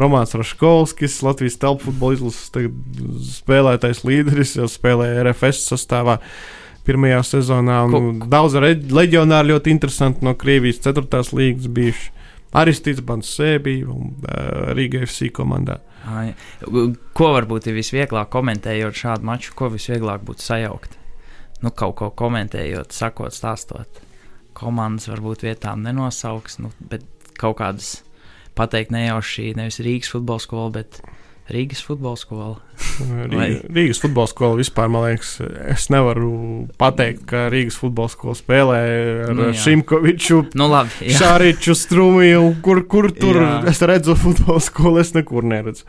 Romāns 0.00 0.32
Raškovskis, 0.38 1.18
Latvijas 1.26 1.58
telpu 1.60 1.90
futbola 1.90 2.16
izlases 2.16 2.70
spēlētais 3.36 4.00
līderis, 4.08 4.54
jau 4.56 4.70
spēlēja 4.72 5.26
RFS 5.26 5.68
sastāvā 5.68 6.16
pirmajā 6.88 7.20
sezonā. 7.28 7.82
Daudz 8.32 8.56
leģionāri 8.56 9.52
ļoti 9.52 9.74
interesanti 9.74 10.24
no 10.24 10.32
Krievijas 10.38 10.80
4. 10.86 11.26
līgas 11.36 11.68
bijuši. 11.76 12.15
Aristīts 12.56 13.02
Bansē 13.04 13.56
bija 13.62 13.90
un 13.92 14.14
uh, 14.24 14.70
Rīga 14.76 15.02
FC 15.04 15.30
komandā. 15.34 15.80
Ai. 16.06 16.30
Ko 17.16 17.32
varbūt 17.34 17.68
ir 17.68 17.76
visvieglāk 17.76 18.30
komentējot 18.32 18.96
šādu 18.96 19.28
maču, 19.28 19.52
ko 19.58 19.68
visvieglāk 19.74 20.24
būtu 20.26 20.44
sajaukt? 20.44 20.96
Nu, 21.64 21.72
kaut 21.72 21.96
ko 22.00 22.10
komentējot, 22.16 22.94
sakot, 22.96 23.34
stāstot. 23.34 24.00
Komandas 24.56 25.08
varbūt 25.10 25.44
vietām 25.44 25.82
nenosauks, 25.84 26.60
nu, 26.62 26.72
bet 26.80 27.04
kaut 27.36 27.58
kādas 27.60 27.98
pateikt 28.56 28.92
nejauši 28.94 29.52
nevis 29.58 29.80
Rīgas 29.84 30.12
futbola 30.14 30.40
skola, 30.40 30.72
bet 30.78 31.00
Rīgas 31.46 31.78
futbola 31.86 32.18
skola. 32.18 32.56
Rīga, 33.30 33.60
Rīgas 33.70 34.00
futbola 34.02 34.26
skola 34.26 34.58
vispār, 34.58 34.90
man 34.90 35.04
liekas, 35.06 35.36
es 35.70 35.86
nevaru 35.94 36.66
pateikt, 36.80 37.22
ka 37.30 37.44
Rīgas 37.52 37.78
futbola 37.78 38.10
skola 38.10 38.34
spēlē 38.34 38.80
ar 39.28 39.34
nu, 39.38 39.52
Šimkoviču, 39.54 40.40
nu, 40.58 40.66
labi, 40.72 41.12
Šāriču, 41.14 41.76
Strumiju, 41.78 42.48
kur, 42.66 42.82
kur 42.90 43.12
tur 43.14 43.38
jā. 43.44 43.52
es 43.70 43.82
redzu 43.86 44.18
futbola 44.18 44.62
skolu, 44.64 44.98
es 45.04 45.14
nekur 45.14 45.46
neredzu. 45.46 45.86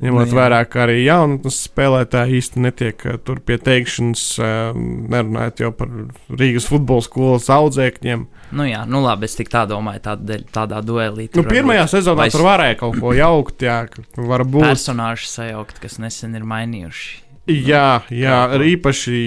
Ņemot 0.00 0.30
nu, 0.30 0.36
vērā, 0.38 0.62
ka 0.64 0.86
arī 0.86 1.02
jaunu 1.02 1.50
spēlētāji 1.52 2.38
īsti 2.40 2.62
netiek 2.64 3.02
uh, 3.04 3.18
tur 3.20 3.42
pie 3.44 3.58
teikšanas, 3.60 4.22
uh, 4.40 4.78
nerunājot 5.12 5.60
jau 5.60 5.70
par 5.76 5.90
Rīgas 6.32 6.68
futbola 6.70 7.04
skolas 7.04 7.50
audzēkņiem. 7.52 8.22
Nu, 8.56 8.64
jā, 8.66 8.80
nu 8.88 9.02
labi, 9.04 9.28
es 9.28 9.36
tā 9.36 9.66
domāju, 9.68 10.00
tādā, 10.06 10.38
tādā 10.54 10.80
duelī. 10.84 11.28
Nu, 11.36 11.44
pirmajā 11.44 11.84
sezonā 11.92 12.24
vai... 12.24 12.30
tur 12.32 12.46
varēja 12.48 12.78
kaut 12.80 12.96
ko 13.02 13.12
jaukt, 13.14 13.66
jā, 13.66 13.82
varbūt. 14.16 14.64
Personāžu 14.70 15.28
sajaukt, 15.28 15.82
kas 15.82 16.00
nesen 16.00 16.38
ir 16.38 16.48
mainījuši. 16.48 17.10
Jā, 17.50 18.02
jā 18.14 18.38
arī 18.54 18.74
īpaši 18.76 19.18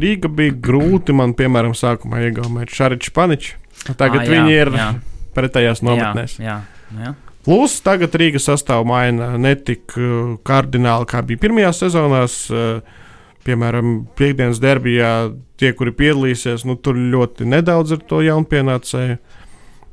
Rīga 0.00 0.30
bija 0.32 0.54
grūti 0.68 1.14
man, 1.16 1.36
piemēram, 1.38 1.74
sākumā 1.76 2.24
iegaumēt 2.28 2.72
Šariču 2.74 3.14
Paniču. 3.14 3.54
Tagad 3.94 4.22
à, 4.22 4.26
jā, 4.26 4.32
viņi 4.32 4.58
ir 4.58 4.72
jā. 4.74 4.88
pretējās 5.36 5.84
nometnēs. 5.86 6.38
Jā, 6.42 6.58
jā, 6.90 7.04
jā. 7.06 7.14
Plus, 7.46 7.76
tagad 7.78 8.14
Rīgas 8.18 8.48
sastāvā 8.48 8.82
maina 8.82 9.36
ne 9.38 9.52
tik 9.54 9.94
uh, 9.94 10.34
kardināli, 10.46 11.06
kā 11.06 11.20
bija 11.22 11.44
pirmajā 11.44 11.70
sezonā. 11.84 12.24
Uh, 12.50 13.02
piemēram, 13.46 14.00
piekdienas 14.18 14.58
derbijā 14.58 15.10
tie, 15.54 15.70
kuri 15.78 15.92
piedalīsies, 15.94 16.64
nu, 16.66 16.74
tur 16.74 16.98
ļoti 16.98 17.46
nedaudz 17.46 17.94
ar 17.94 18.00
to 18.10 18.18
jaunpienācēju. 18.26 19.18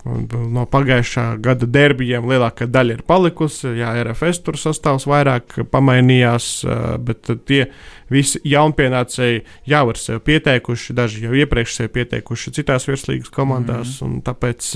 Un 0.09 0.25
no 0.51 0.65
pagājušā 0.67 1.27
gada 1.45 1.67
derbijiem 1.69 2.25
lielākā 2.27 2.65
daļa 2.67 2.97
ir 2.97 3.03
palikusi. 3.07 3.69
Jā, 3.77 3.93
RFS 4.01 4.41
tur 4.43 4.57
sastāvs 4.59 5.05
vairāk 5.07 5.61
pamainījās, 5.71 6.47
uh, 6.65 6.81
bet 6.97 7.29
tie 7.45 7.67
visi 8.11 8.41
jaunpienācēji 8.49 9.43
jau 9.69 9.83
ir 9.93 10.01
sev 10.01 10.25
pieteikuši, 10.25 10.97
daži 10.97 11.23
jau 11.27 11.37
iepriekš 11.37 11.77
sev 11.77 11.93
pieteikuši 11.93 12.55
citās 12.57 12.89
virslīgas 12.89 13.29
komandās. 13.31 14.01
Mm 14.01 14.09
-hmm. 14.09 14.25
Tāpēc 14.25 14.73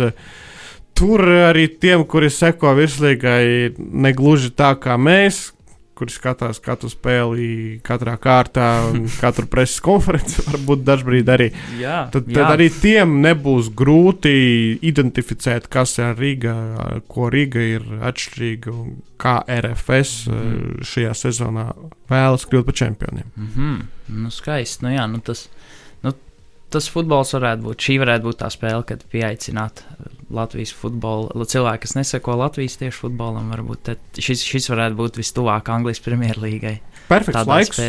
tur 0.98 1.24
arī 1.50 1.68
tiem, 1.82 2.06
kuri 2.10 2.32
seko 2.34 2.74
virslīgai, 2.78 3.76
negluži 3.78 4.52
tā 4.58 4.74
kā 4.82 4.98
mēs, 5.00 5.52
kuri 5.98 6.14
skatās 6.14 6.60
katru 6.62 6.90
spēli, 6.92 7.48
katrā 7.86 8.14
kārtā, 8.22 8.68
katru 9.24 9.48
preses 9.50 9.82
konferenci, 9.84 10.44
varbūt 10.46 10.86
dažkārt 10.86 11.32
arī. 11.34 11.50
Jā, 11.80 12.04
tad, 12.14 12.30
tad 12.30 12.44
jā. 12.44 12.48
arī 12.54 12.70
tiem 12.74 13.18
nebūs 13.24 13.72
grūti 13.78 14.36
identificēt, 14.86 15.70
kas 15.74 15.98
ir 16.02 16.14
Riga, 16.20 16.56
ko 17.10 17.32
Riga 17.34 17.64
ir 17.76 17.86
atšķirīga 18.12 18.74
un 18.74 18.98
kā 19.18 19.40
RFS 19.50 20.28
mm. 20.30 20.86
šajā 20.86 21.14
sezonā 21.18 21.72
vēlas 22.12 22.46
kļūt 22.50 22.70
par 22.70 22.78
čempioniem. 22.78 23.32
Mm 23.36 23.52
-hmm. 23.56 23.78
nu, 24.22 24.32
skaisti. 24.32 24.86
Nu, 24.86 24.94
jā, 24.94 25.08
nu 25.10 25.20
tas, 25.20 25.48
nu, 25.50 25.78
tas 26.74 26.88
futbols 26.92 27.34
varētu 27.36 27.66
būt. 27.66 27.86
Šī 27.88 27.98
varētu 28.02 28.28
būt 28.28 28.40
tā 28.42 28.50
spēle, 28.54 28.84
kad 28.88 29.04
pieaicināt 29.12 29.84
Latvijas 30.34 30.74
futbola, 30.76 31.46
cilvēki, 31.48 31.84
kas 31.86 31.96
neseko 31.96 32.36
Latvijas 32.42 32.78
tieši 32.82 33.00
futbolam, 33.06 33.52
varbūt 33.54 33.94
šis, 34.20 34.44
šis 34.44 34.70
varētu 34.74 35.00
būt 35.00 35.20
vistuvāk 35.22 35.72
Anglijas 35.72 36.04
Premjerlīgai. 36.04 36.76
Perfekts 37.08 37.48
laiks. 37.48 37.82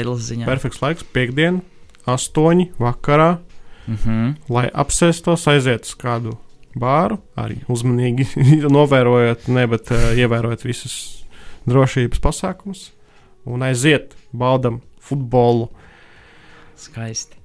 Perfekts 0.46 0.82
laiks, 0.84 1.06
piekdiena, 1.14 1.62
astoņi 2.08 2.70
vakarā, 2.78 3.38
mm 3.86 3.96
-hmm. 3.96 4.36
lai 4.54 4.68
apsēstos, 4.70 5.48
aiziet 5.50 5.88
uz 5.88 5.96
kādu 5.98 6.36
bāru, 6.78 7.18
arī 7.36 7.62
uzmanīgi 7.68 8.28
novērojot, 8.76 9.48
ne, 9.48 9.66
bet 9.66 9.90
uh, 9.90 10.12
ievērojot 10.14 10.64
visus 10.64 11.24
drošības 11.66 12.22
pasākumus 12.22 12.92
un 13.48 13.62
aiziet, 13.62 14.14
baudam 14.32 14.80
futbolu. 15.00 15.68
Skaisti. 16.78 17.37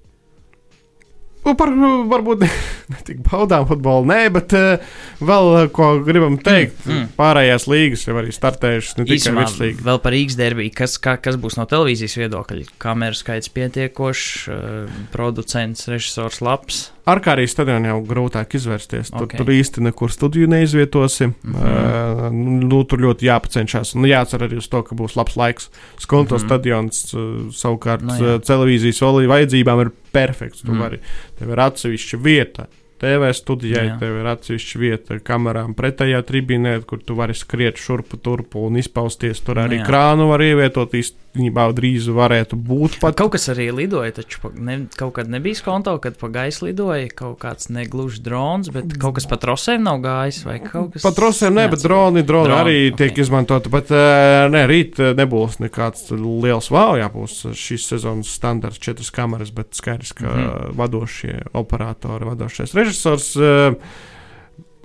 Nu, 1.44 1.54
par, 1.60 1.72
varbūt 2.08 2.46
ne 2.94 3.02
tik 3.04 3.20
baudām 3.26 3.68
futbolu, 3.68 4.08
nē, 4.08 4.22
bet 4.32 4.56
uh, 4.56 4.96
vēl 5.20 5.50
uh, 5.52 5.66
ko 5.76 5.90
gribam 6.06 6.38
teikt. 6.40 6.86
Mm, 6.86 6.96
mm. 6.96 7.12
Pārējās 7.20 7.68
līgas 7.68 8.08
jau 8.08 8.16
arī 8.22 8.32
startējušas, 8.36 8.96
ne 9.02 9.08
tikai 9.10 9.36
virslīga. 9.42 9.84
Vēl 9.90 10.02
par 10.06 10.16
Rīgas 10.16 10.40
derbiju, 10.40 10.76
kas, 10.80 10.96
kā, 11.04 11.18
kas 11.20 11.40
būs 11.42 11.60
no 11.60 11.68
televīzijas 11.70 12.16
viedokļa? 12.22 12.78
Kameru 12.84 13.20
skaits 13.20 13.52
pietiekošs, 13.54 14.28
uh, 14.48 15.00
producents, 15.16 15.90
režisors 15.92 16.40
labs. 16.46 16.86
Ar 17.04 17.20
kā 17.20 17.34
arī 17.36 17.44
stadionā 17.52 17.90
jau 17.92 17.98
grūtāk 18.08 18.54
izvērsties. 18.56 19.10
Tur, 19.12 19.26
okay. 19.28 19.40
tur 19.40 19.50
īsti 19.52 19.82
nekur 19.84 20.12
studiju 20.12 20.48
neizvietosi. 20.48 21.28
Mm 21.28 21.56
-hmm. 21.56 22.28
uh, 22.28 22.68
nu, 22.70 22.84
tur 22.88 23.04
ļoti 23.04 23.28
jāpacenšas. 23.28 23.96
Nu, 23.96 24.08
jācer 24.08 24.46
arī 24.48 24.58
uz 24.58 24.68
to, 24.68 24.84
ka 24.84 24.96
būs 24.96 25.18
labs 25.20 25.36
laiks. 25.36 25.70
Skonto 25.98 26.36
mm 26.36 26.40
-hmm. 26.40 26.46
stadions 26.46 27.14
uh, 27.14 27.22
savukārt 27.52 28.02
no, 28.02 28.16
nu 28.16 28.26
jā. 28.26 28.40
televīzijas 28.40 29.02
vajadzībām 29.28 29.82
ir 29.82 29.90
perfekts. 30.12 30.64
Mm. 30.64 30.70
-hmm. 30.70 30.86
arī 30.88 31.00
tev 31.40 31.50
ir 31.50 31.60
atsevišķa 31.60 32.18
vieta. 32.24 32.68
TV 32.98 33.34
studijai 33.34 33.88
jā. 33.88 34.00
tev 34.00 34.20
ir 34.20 34.26
atsevišķa 34.26 34.80
vieta 34.80 35.20
kamerām 35.20 35.74
pretējā 35.76 36.22
tribīnē, 36.24 36.82
kur 36.86 37.00
tu 37.04 37.16
vari 37.16 37.34
skriet 37.34 37.78
šurpu 37.78 38.18
turpu 38.18 38.66
un 38.68 38.78
izpausties. 38.78 39.42
Tur 39.42 39.58
arī 39.58 39.76
nu 39.76 39.84
jā. 39.84 39.88
krānu 39.88 40.30
var 40.30 40.42
ievietot. 40.42 40.94
Īsti 40.94 41.23
īstenībā 41.34 41.66
drīz 41.74 42.08
varētu 42.14 42.56
būt. 42.56 43.00
Pat 43.02 43.16
kaut 43.18 43.34
kas 43.34 43.50
arī 43.50 43.72
lidoja, 43.74 44.12
taču 44.14 44.52
ne, 44.54 44.88
kaut 44.96 45.16
kad 45.16 45.30
nebija 45.30 45.56
skonto, 45.56 45.98
kad 45.98 46.18
pa 46.18 46.30
gaisu 46.30 46.68
lidoja 46.68 47.10
kaut 47.10 47.40
kāds 47.42 47.70
negluži 47.74 48.22
drons, 48.22 48.70
bet 48.70 48.94
kaut 49.02 49.16
kas 49.18 49.26
pa 49.26 49.38
trosēm 49.42 49.84
nav 49.84 50.02
gājis 50.04 50.44
kas. 50.44 51.02
Pa 51.02 51.12
trosēm 51.12 51.58
ne, 51.58 51.68
bet 51.72 51.82
droni, 51.82 52.24
droni, 52.24 52.50
droni 52.50 52.60
arī 52.60 52.78
okay. 52.92 52.98
tiek 53.02 53.18
izmantoti, 53.26 53.70
bet 53.74 53.90
ne, 53.90 54.64
rīt 54.70 55.00
nebūs 55.18 55.60
nekāds 55.64 56.12
liels 56.14 56.70
wow, 56.74 56.96
jābūs 57.00 57.48
šīs 57.58 57.90
sezonas 57.90 58.34
standarts 58.38 58.82
četras 58.82 59.10
kameras, 59.14 59.52
bet 59.52 59.74
skaidrs, 59.74 60.14
ka 60.14 60.28
mm 60.28 60.42
-hmm. 60.44 60.76
vadošie 60.78 61.42
operatori, 61.54 62.26
vadošais 62.26 62.74
režisors. 62.74 63.34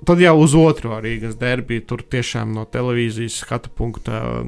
Tad 0.05 0.19
jau 0.19 0.37
uz 0.39 0.55
otro 0.55 0.95
Rīgas 1.03 1.35
derbiju 1.35 1.81
tur 1.85 2.01
tiešām 2.01 2.53
no 2.55 2.63
televīzijas 2.65 3.35
skatu 3.43 3.69
punkta 3.75 4.43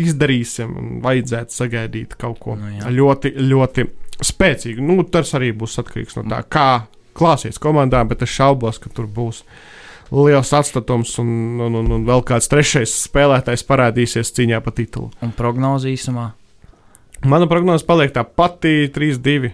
izdarīsim, 0.00 0.72
un 0.78 0.92
vajadzētu 1.04 1.54
sagaidīt 1.54 2.16
kaut 2.20 2.40
ko 2.42 2.56
nu, 2.56 2.70
jā. 2.78 2.90
ļoti, 2.92 3.34
ļoti 3.50 3.86
spēcīgu. 4.22 4.84
Nu, 4.84 5.02
tas 5.04 5.34
arī 5.38 5.52
būs 5.56 5.78
atkarīgs 5.82 6.18
no 6.18 6.24
tā, 6.24 6.40
mm. 6.40 6.50
kā 6.52 6.68
klāsies 7.18 7.60
komandā, 7.60 8.02
bet 8.08 8.24
es 8.24 8.32
šaubos, 8.32 8.80
ka 8.80 8.92
tur 8.94 9.08
būs 9.10 9.42
liels 10.12 10.52
atstatums 10.56 11.14
un, 11.20 11.32
un, 11.64 11.80
un, 11.80 11.90
un 11.96 12.06
vēl 12.08 12.24
kāds 12.28 12.48
trešais 12.52 12.94
spēlētājs 13.06 13.64
parādīsies 13.68 14.32
cīņā 14.36 14.60
par 14.64 14.76
titulu. 14.76 15.12
Un 15.24 15.32
prognoze 15.36 15.92
īsumā? 15.92 16.30
Mana 17.28 17.46
prognoze 17.48 17.86
paliek 17.86 18.12
tā 18.12 18.24
pati 18.26 18.90
3-2 18.92 19.52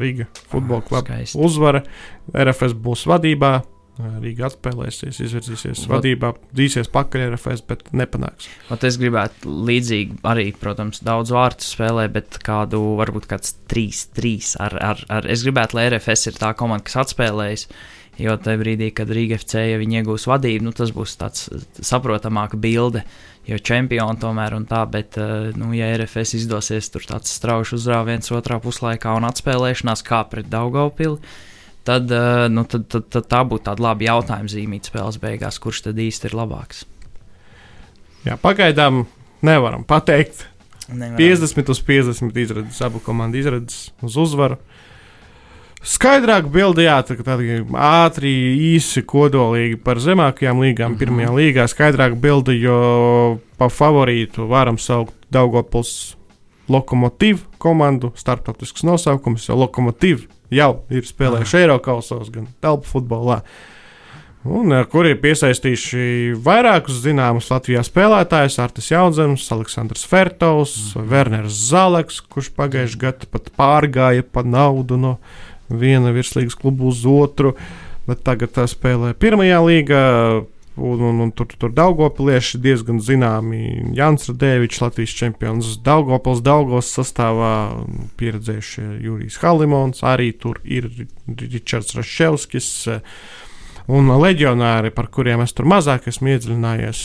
Riga 0.00 0.24
futbola 0.48 0.80
kluba 0.80 1.18
uzvara. 1.36 1.82
RFS 2.32 2.72
būs 2.72 3.04
vadībā, 3.08 3.58
Rīga 3.98 4.46
atspēlēsies, 4.46 5.16
izvirzīsies 5.24 5.80
Vat, 5.88 5.96
vadībā, 5.96 6.30
dīsies 6.54 6.86
pakaļ 6.94 7.24
RFS, 7.32 7.64
bet 7.66 7.88
nepanāks. 7.98 8.46
Vat 8.68 8.84
es 8.86 8.98
gribētu 9.00 9.50
līdzīgi 9.68 10.20
arī, 10.28 10.52
protams, 10.54 11.00
daudz 11.02 11.32
vārtu 11.34 11.66
spēlē, 11.66 12.04
bet 12.14 12.38
kādu 12.46 12.78
varbūt 13.00 13.26
kāds 13.30 13.56
3-3 13.72 14.52
ar, 14.62 14.76
ar, 14.92 15.02
ar. 15.18 15.26
Es 15.26 15.42
gribētu, 15.46 15.80
lai 15.80 15.88
RFS 15.90 16.30
ir 16.30 16.38
tā 16.38 16.52
komanda, 16.58 16.86
kas 16.86 17.00
atspēlējas. 17.02 17.66
Jo 18.18 18.34
tajā 18.42 18.58
brīdī, 18.58 18.88
kad 18.94 19.10
Rīga 19.14 19.36
FC 19.38 19.60
ja 19.62 19.78
iegūs 19.78 20.24
vadību, 20.26 20.66
nu, 20.66 20.72
tas 20.74 20.90
būs 20.94 21.14
tāds 21.20 21.44
saprotamāka 21.86 22.58
bilde, 22.58 23.04
jo 23.46 23.58
čempioni 23.62 24.18
tomēr 24.18 24.56
un 24.56 24.66
tā, 24.66 24.80
bet, 24.90 25.18
nu, 25.58 25.70
ja 25.74 25.92
RFS 25.94 26.34
izdosies 26.40 26.90
tur 26.94 27.06
tāds 27.06 27.34
strauji 27.38 27.76
uzrāviens 27.78 28.34
otrā 28.34 28.58
puslaikā 28.62 29.14
un 29.14 29.26
atspēlēšanās 29.30 30.02
kā 30.06 30.24
pret 30.30 30.50
Daugaupili, 30.50 31.22
tad, 31.88 32.12
uh, 32.12 32.44
nu, 32.52 32.64
tad, 32.68 32.84
tad, 32.92 33.08
tad 33.08 33.28
tā 33.32 33.40
būtu 33.48 33.64
tāda 33.70 33.84
laba 33.86 34.04
jautājuma 34.04 34.52
zīmīta 34.52 34.90
spēles 34.90 35.20
beigās, 35.22 35.60
kurš 35.62 35.86
tad 35.88 36.00
īsti 36.04 36.28
ir 36.28 36.36
labāks. 36.36 36.84
Jā, 38.26 38.36
pagaidām 38.42 39.06
nevaram 39.46 39.86
pateikt. 39.88 40.44
Nevaram. 40.88 41.16
50 41.20 41.72
uz 41.72 41.80
50 41.84 42.42
izredzes, 42.42 42.82
abu 42.84 43.00
komandu 43.04 43.40
izredzes 43.40 43.88
uz 44.04 44.20
uzvaru. 44.20 44.60
Skaidrāk 45.78 46.48
bildījāt, 46.50 47.12
ka 47.14 47.24
tādi 47.24 47.60
ātri, 47.78 48.32
īsi, 48.74 49.04
kodolīgi 49.06 49.78
par 49.80 50.00
zemākajām 50.02 50.58
līgām, 50.58 50.90
mm 50.90 50.94
-hmm. 50.94 50.98
pirmajā 50.98 51.34
līgā. 51.36 51.68
Skaidrāk 51.70 52.16
bildi, 52.20 52.58
jo 52.60 53.38
pa 53.56 53.70
favorītu 53.70 54.48
varam 54.50 54.78
saukt 54.78 55.14
Daugopils 55.30 56.16
lokomotīvu 56.68 57.38
komandu, 57.58 58.12
starptautisks 58.16 58.82
nosaukums, 58.82 59.48
jo 59.48 59.56
lokomotīva 59.56 60.26
jau 60.54 60.70
ir 60.92 61.08
spēlējuši 61.08 61.64
Eiropasos, 61.64 62.30
gan 62.34 62.48
telpu 62.62 62.88
futbolā. 62.88 63.42
Un, 64.48 64.70
kur 64.88 65.04
ir 65.08 65.18
piesaistījuši 65.20 66.36
vairākus 66.44 67.02
zināmus 67.02 67.50
Latvijas 67.50 67.90
spēlētājus, 67.90 68.60
Artis 68.62 68.92
Jaunzems, 68.92 69.44
Aleksandrs 69.52 70.06
Fertovs, 70.08 70.76
mm. 70.94 71.08
Werners 71.10 71.58
Zaleks, 71.68 72.22
kurš 72.22 72.52
pagājušajā 72.56 73.02
gadā 73.02 73.28
pat 73.34 73.50
pārgāja 73.58 74.24
pa 74.24 74.46
naudu 74.46 74.96
no 75.00 75.16
viena 75.68 76.14
virslīgas 76.14 76.56
klubu 76.56 76.88
uz 76.92 77.02
otru, 77.08 77.56
bet 78.08 78.22
tagad 78.24 78.54
tā 78.56 78.64
spēlē 78.70 79.12
pirmajā 79.18 79.58
līgā. 79.66 80.04
Un, 80.78 81.00
un, 81.02 81.20
un 81.24 81.32
tur 81.34 81.50
tur 81.58 81.72
Daugopilieši 81.74 82.60
diezgan 82.62 83.00
zināmi. 83.02 83.92
Jānis 83.98 84.28
Radēvičs, 84.30 84.80
Latvijas 84.84 85.16
čempions, 85.18 85.72
Daugopils, 85.84 86.42
Daugos 86.46 86.92
sastāvā 86.94 87.52
pieredzējušie 88.20 88.86
Jurijs 89.02 89.40
Halimons, 89.42 90.04
arī 90.06 90.30
tur 90.38 90.62
ir 90.64 90.88
Ričards 91.26 91.96
Raševskis. 91.98 92.70
Un 93.88 94.10
leģionāri, 94.20 94.90
par 94.92 95.06
kuriem 95.08 95.40
es 95.40 95.54
tur 95.56 95.64
mazāk 95.64 96.10
esmu 96.10 96.34
iedziļinājies, 96.34 97.02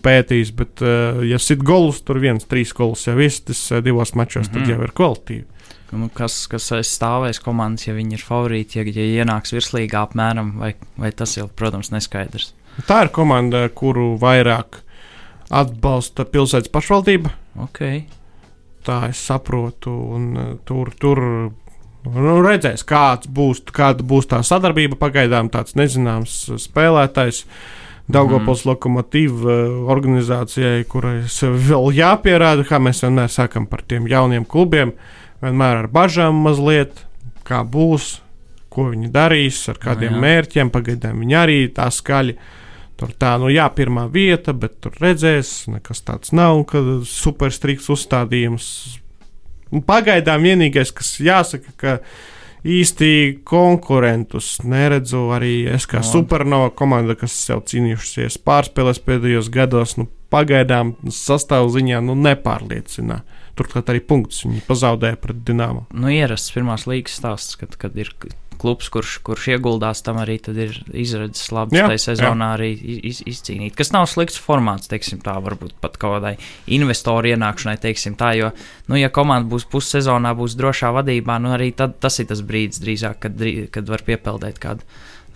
pētījis, 0.00 0.52
bet, 0.56 0.80
ja 1.28 1.40
sit 1.44 1.60
golus, 1.60 2.00
tur 2.00 2.22
viens, 2.22 2.48
trīs 2.48 2.72
golus 2.72 3.04
jau 3.04 3.18
izstis 3.20 3.66
divos 3.84 4.14
mačos, 4.16 4.48
mm 4.48 4.50
-hmm. 4.50 4.54
tad 4.54 4.62
mhm. 4.62 4.70
jau 4.72 4.82
ir 4.88 4.94
kvalitīvi. 4.96 5.57
Nu, 5.88 6.10
kas, 6.12 6.42
kas 6.52 6.66
aizstāvēs 6.76 7.40
komandas, 7.40 7.86
ja 7.86 7.94
viņi 7.96 8.18
ir 8.18 8.24
favorīti, 8.24 8.80
ja, 8.80 8.84
ja 8.92 9.22
ienāks 9.22 9.54
virslīgā 9.56 10.02
apmēram, 10.04 10.52
vai, 10.60 10.74
vai 11.00 11.12
tas 11.16 11.32
jau, 11.38 11.46
protams, 11.48 11.88
neskaidrs. 11.94 12.52
Tā 12.86 13.06
ir 13.06 13.12
komanda, 13.14 13.64
kuru 13.74 14.12
vairāk 14.20 14.82
atbalsta 15.48 16.26
pilsētas 16.28 16.70
pašvaldība. 16.74 17.32
Okay. 17.64 18.02
Tā 18.84 19.00
es 19.08 19.22
saprotu, 19.30 19.94
un 20.18 20.28
uh, 20.36 20.50
tur, 20.68 20.92
tur 21.00 21.22
nu, 21.24 22.36
redzēs, 22.44 22.84
kāds 22.88 23.30
būs, 23.32 23.64
kāda 23.74 24.04
būs 24.06 24.28
tā 24.28 24.42
sadarbība. 24.44 25.00
Pagaidām 25.00 25.48
tāds 25.52 25.76
nezināms 25.78 26.44
spēlētājs. 26.68 27.46
Daugopils 28.08 28.62
mm. 28.62 28.70
lokomotīva 28.70 29.54
uh, 29.54 29.78
organizācijai, 29.92 30.84
kurai 30.88 31.22
vēl 31.24 31.90
jāpierāda, 31.96 32.68
kā 32.68 32.80
mēs 32.80 33.02
vienmēr 33.04 33.32
sakam 33.32 33.66
par 33.68 33.82
tiem 33.88 34.06
jauniem 34.08 34.44
klubiem. 34.48 34.92
Uh, 34.92 35.16
vienmēr 35.44 35.84
ar 35.84 35.90
bažām 35.92 36.38
mazliet, 36.44 37.04
kā 37.46 37.62
būs, 37.64 38.18
ko 38.72 38.90
viņi 38.92 39.10
darīs, 39.12 39.60
ar 39.70 39.80
kādiem 39.82 40.16
nu 40.16 40.20
jā. 40.20 40.24
mērķiem. 40.26 40.72
Pagaidām 40.74 41.20
viņi 41.24 41.38
arī 41.38 41.58
tā 41.74 41.88
skaļi. 41.92 42.38
Tur 42.98 43.12
tā, 43.14 43.36
nu 43.38 43.50
jā, 43.52 43.68
pirmā 43.70 44.08
vieta, 44.10 44.50
bet 44.50 44.80
tur 44.82 44.96
redzēs, 44.98 45.68
nekas 45.70 46.02
tāds 46.02 46.32
nav, 46.34 46.64
ka 46.66 46.82
superstrikts 47.06 47.86
uzstādījums. 47.94 48.66
Un 49.70 49.84
pagaidām 49.86 50.42
vienīgais, 50.42 50.90
kas 50.96 51.12
jāsaka, 51.22 51.74
ka 51.78 51.94
īsti 52.66 53.10
konkurentus 53.46 54.56
neredzu 54.66 55.28
arī 55.36 55.68
es 55.70 55.86
kā 55.86 56.02
no. 56.02 56.08
supernova 56.10 56.72
komanda, 56.74 57.14
kas 57.18 57.36
jau 57.46 57.60
cīnījušies 57.62 58.40
pārspēlēs 58.42 58.98
pēdējos 59.06 59.52
gados, 59.54 59.94
nu 60.00 60.08
pagaidām 60.34 60.96
sastāvziņā 61.06 62.02
nu 62.04 62.18
nepārliecina. 62.18 63.22
Turklāt 63.58 63.90
arī 63.92 64.02
punktus 64.04 64.44
viņi 64.46 64.64
pazaudēja 64.68 65.18
pret 65.22 65.40
Dienāmu. 65.46 65.88
Nu, 65.94 66.10
ierasts 66.12 66.54
pirmās 66.54 66.86
līgas 66.90 67.18
stāsts, 67.18 67.58
kad, 67.58 67.74
kad 67.80 67.96
ir 67.98 68.14
klubs, 68.58 68.88
kurš, 68.92 69.18
kurš 69.26 69.48
ieguldās, 69.54 70.02
tam 70.04 70.18
arī 70.22 70.38
ir 70.50 70.78
izredzes 70.96 71.50
labi 71.54 71.78
tajā 71.78 71.98
sezonā 72.10 72.50
jā. 72.50 72.56
arī 72.58 72.70
iz, 73.06 73.20
izcīnīt. 73.28 73.76
Kas 73.78 73.92
nav 73.94 74.08
slikts 74.10 74.40
formāts, 74.42 74.90
teiksim 74.90 75.22
tā, 75.24 75.36
varbūt 75.44 75.76
pat 75.82 75.98
kaut 76.00 76.18
kādai 76.18 76.34
investoru 76.74 77.32
ienākšanai, 77.32 77.78
teiksim 77.82 78.18
tā, 78.18 78.32
jo, 78.38 78.50
nu, 78.90 78.98
ja 78.98 79.12
komanda 79.14 79.48
būs 79.52 79.68
pussezonā, 79.70 80.34
būs 80.38 80.58
drošā 80.58 80.90
vadībā, 80.98 81.38
nu, 81.42 81.54
arī 81.56 81.70
tad, 81.78 81.98
tas 82.02 82.18
ir 82.18 82.28
tas 82.30 82.42
brīdis 82.46 82.82
drīzāk, 82.82 83.22
kad, 83.26 83.46
kad 83.74 83.94
var 83.94 84.04
piepeldēt 84.06 84.60
kādu 84.62 84.86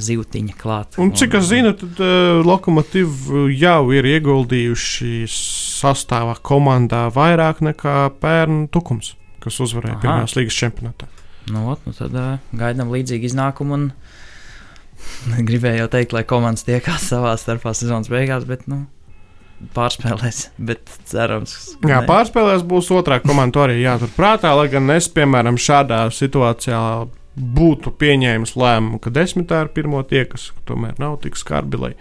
zivtiņa 0.02 0.58
klāt. 0.58 0.98
Un 1.02 1.12
cik 1.16 1.36
es 1.38 1.48
zinu, 1.50 1.74
tad 1.78 2.00
uh, 2.02 2.40
Lokomotīva 2.46 3.46
jau 3.54 3.82
ir 3.94 4.08
ieguldījuši 4.16 5.12
sastāvā 5.82 6.36
komandā 6.46 7.06
vairāk 7.14 7.62
nekā 7.64 7.96
pērnu 8.22 8.68
tukums, 8.72 9.14
kas 9.42 9.58
uzvarēja 9.64 9.98
Aha. 9.98 10.02
pirmās 10.04 10.36
līgas 10.38 10.58
čempionātā. 10.58 11.10
Nu, 11.50 11.66
ot, 11.72 11.82
nu 11.88 11.94
tad 11.96 12.14
uh, 12.14 12.34
gaidām 12.54 12.92
līdzīgu 12.94 13.30
iznākumu. 13.30 13.78
Un... 13.78 13.88
Gribēju 15.48 15.82
jau 15.82 15.92
teikt, 15.92 16.14
lai 16.14 16.22
komandas 16.28 16.66
tiekās 16.68 17.08
savā 17.10 17.34
starpā 17.40 17.72
sezonas 17.74 18.10
beigās, 18.12 18.46
bet 18.46 18.68
nu, 18.70 18.84
pārspēlēs. 19.74 20.44
Bet 20.68 20.92
cerams, 21.10 21.56
ka. 21.80 21.90
Jā, 21.90 22.02
ne. 22.02 22.06
pārspēlēs 22.10 22.62
būs 22.68 22.92
otrā 22.94 23.18
komanda 23.24 23.66
arī 23.66 23.80
jāturprātā, 23.82 24.54
lai 24.58 24.68
gan 24.72 24.90
es, 24.94 25.10
piemēram, 25.12 25.58
šādā 25.60 26.04
situācijā 26.14 26.82
būtu 27.32 27.94
pieņēmis 27.96 28.54
lēmumu, 28.60 29.00
ka 29.02 29.12
desmitā 29.14 29.64
ir 29.64 29.72
pirmo 29.74 30.02
tiekas, 30.06 30.50
tomēr 30.68 30.98
nav 31.00 31.18
tik 31.24 31.38
skarbi. 31.40 31.80
Lai... 31.80 31.92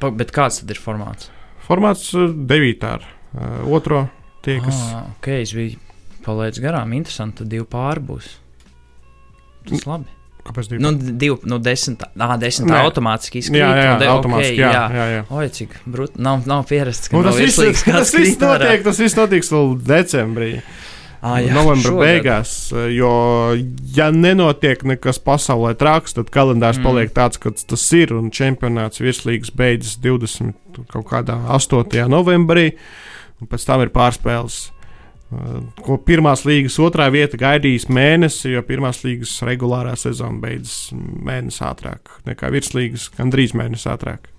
Pa, 0.00 0.10
bet 0.12 0.32
kāds 0.34 0.62
tad 0.62 0.72
ir 0.72 0.80
formāts? 0.80 1.30
Formāts 1.66 2.12
uh, 2.14 2.30
devītā 2.30 2.96
ar 2.98 3.06
uh, 3.06 3.64
otro 3.74 4.06
tiekas. 4.46 4.78
Ah, 4.94 5.08
ok, 5.16 5.30
es 5.42 5.54
biju 5.56 5.80
palaidis 6.26 6.62
garām. 6.62 6.92
Interesanti, 6.96 7.42
tad 7.42 7.50
divi 7.50 7.66
pāri 7.70 8.04
būs. 8.06 8.28
Tas 9.66 9.86
labi. 9.88 10.12
Kāpēc 10.46 10.68
divi? 10.70 10.82
Nu, 10.84 10.92
divi, 10.94 11.36
nu, 11.50 11.58
desmit, 11.62 12.04
ah, 12.22 12.36
desmit 12.38 12.70
Nē. 12.70 12.82
automātiski 12.86 13.42
izkrīt. 13.42 13.58
Jā, 13.58 13.70
jā, 13.74 13.94
jā 13.98 14.10
automātiski, 14.12 14.52
okay, 14.54 14.62
jā, 14.62 14.70
jā. 14.70 14.84
jā, 14.94 15.06
jā. 15.10 15.22
Oi, 15.34 15.46
cik 15.56 15.74
brūti, 15.90 16.22
nav, 16.22 16.44
nav 16.46 16.66
pierasts, 16.70 17.10
ka 17.10 17.18
nu, 17.18 17.24
tas 17.26 17.40
viss, 17.40 17.82
tas 17.82 18.12
viss 18.14 18.38
notiek, 18.42 18.84
tas 18.86 19.00
viss 19.02 19.18
notiks 19.18 19.50
vēl 19.54 19.74
decembrī. 19.90 20.52
Ah, 21.20 21.40
jā, 21.40 21.54
novembra 21.56 21.90
šogad. 21.90 22.04
beigās. 22.04 22.52
Jo, 22.92 23.10
ja 23.96 24.10
nenotiek 24.14 24.84
nekas 24.86 25.18
pasaulē 25.22 25.74
traks, 25.78 26.16
tad 26.18 26.30
kalendārs 26.34 26.78
mm. 26.80 26.86
paliek 26.86 27.10
tāds, 27.16 27.40
kāds 27.42 27.62
tas 27.68 27.84
ir. 27.96 28.08
Un 28.16 28.24
čempionāts 28.34 29.02
virslīgas 29.02 29.50
beidzas 29.56 29.94
28. 30.04 32.08
novembrī, 32.12 32.66
un 33.40 33.44
pēc 33.50 33.62
tam 33.68 33.78
ir 33.86 33.90
pārspēles 33.94 34.56
ko 35.82 35.96
pirmās 36.06 36.44
līgas 36.46 36.76
otrā 36.82 37.08
vieta 37.10 37.38
gaidīs 37.40 37.88
mēnesi, 37.90 38.52
jo 38.52 38.62
pirmās 38.66 39.02
līgas 39.02 39.32
regulārā 39.46 39.96
sezona 39.98 40.38
beidzas 40.42 40.92
mēnesi 40.94 41.64
ātrāk 41.66 42.20
nekā 42.28 42.50
virslīgas, 42.54 43.08
gandrīz 43.16 43.56
mēnesi 43.58 43.90
ātrāk. 43.90 44.30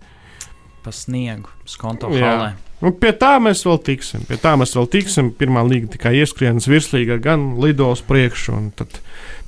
Pa 0.86 0.94
sniegu, 0.96 1.52
skonto 1.68 2.14
halē. 2.14 2.54
Un 2.86 2.94
pie 2.94 3.10
tā 3.18 3.32
mēs 3.42 3.64
vēl 3.66 3.80
tiksim. 3.82 4.22
Pie 4.30 4.38
tā 4.42 4.54
mēs 4.60 4.76
vēl 4.78 4.86
tiksim. 4.94 5.32
Pirmā 5.38 5.64
līga 5.66 5.90
tikai 5.96 6.14
ieskrienas 6.20 6.68
virslīga, 6.70 7.18
gan 7.24 7.56
lidos 7.62 8.04
priekšu. 8.06 8.58
Tad 8.78 9.00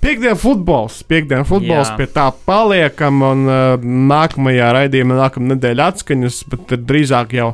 piekdienas 0.01 0.41
futbols, 0.41 1.03
piekdienas 1.09 1.49
futbols 1.49 1.91
Jā. 1.91 1.97
pie 1.99 2.07
tā 2.09 2.25
paliekam. 2.47 3.21
Un 3.27 3.43
uh, 3.45 3.89
nākamajā 4.09 4.71
raidījumā, 4.79 5.19
nākamā 5.21 5.53
nedēļa 5.53 5.89
atskaņas, 5.93 6.39
bet 6.49 6.73
drīzāk 6.89 7.35
jau 7.37 7.51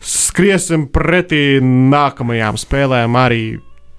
skriesim 0.00 0.86
pretī 0.88 1.60
nākamajām 1.60 2.56
spēlēm. 2.60 3.18
Arī 3.20 3.42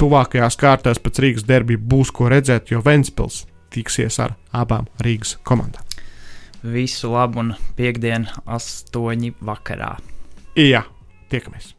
tuvākajās 0.01 0.57
kārtās 0.57 1.01
pēc 1.03 1.21
Rīgas 1.21 1.45
derbija 1.45 1.81
būs 1.91 2.09
ko 2.15 2.31
redzēt, 2.33 2.73
jo 2.73 2.81
Ventspils 2.81 3.43
tiksies 3.71 4.17
ar 4.23 4.33
abām 4.57 4.89
Rīgas 5.05 5.35
komandām. 5.47 5.85
Visu 6.61 7.09
labu 7.13 7.41
un 7.41 7.53
piekdienu, 7.77 8.41
astoņi 8.49 9.35
vakarā. 9.45 9.93
Jā, 10.57 10.83
tiekamies! 11.31 11.75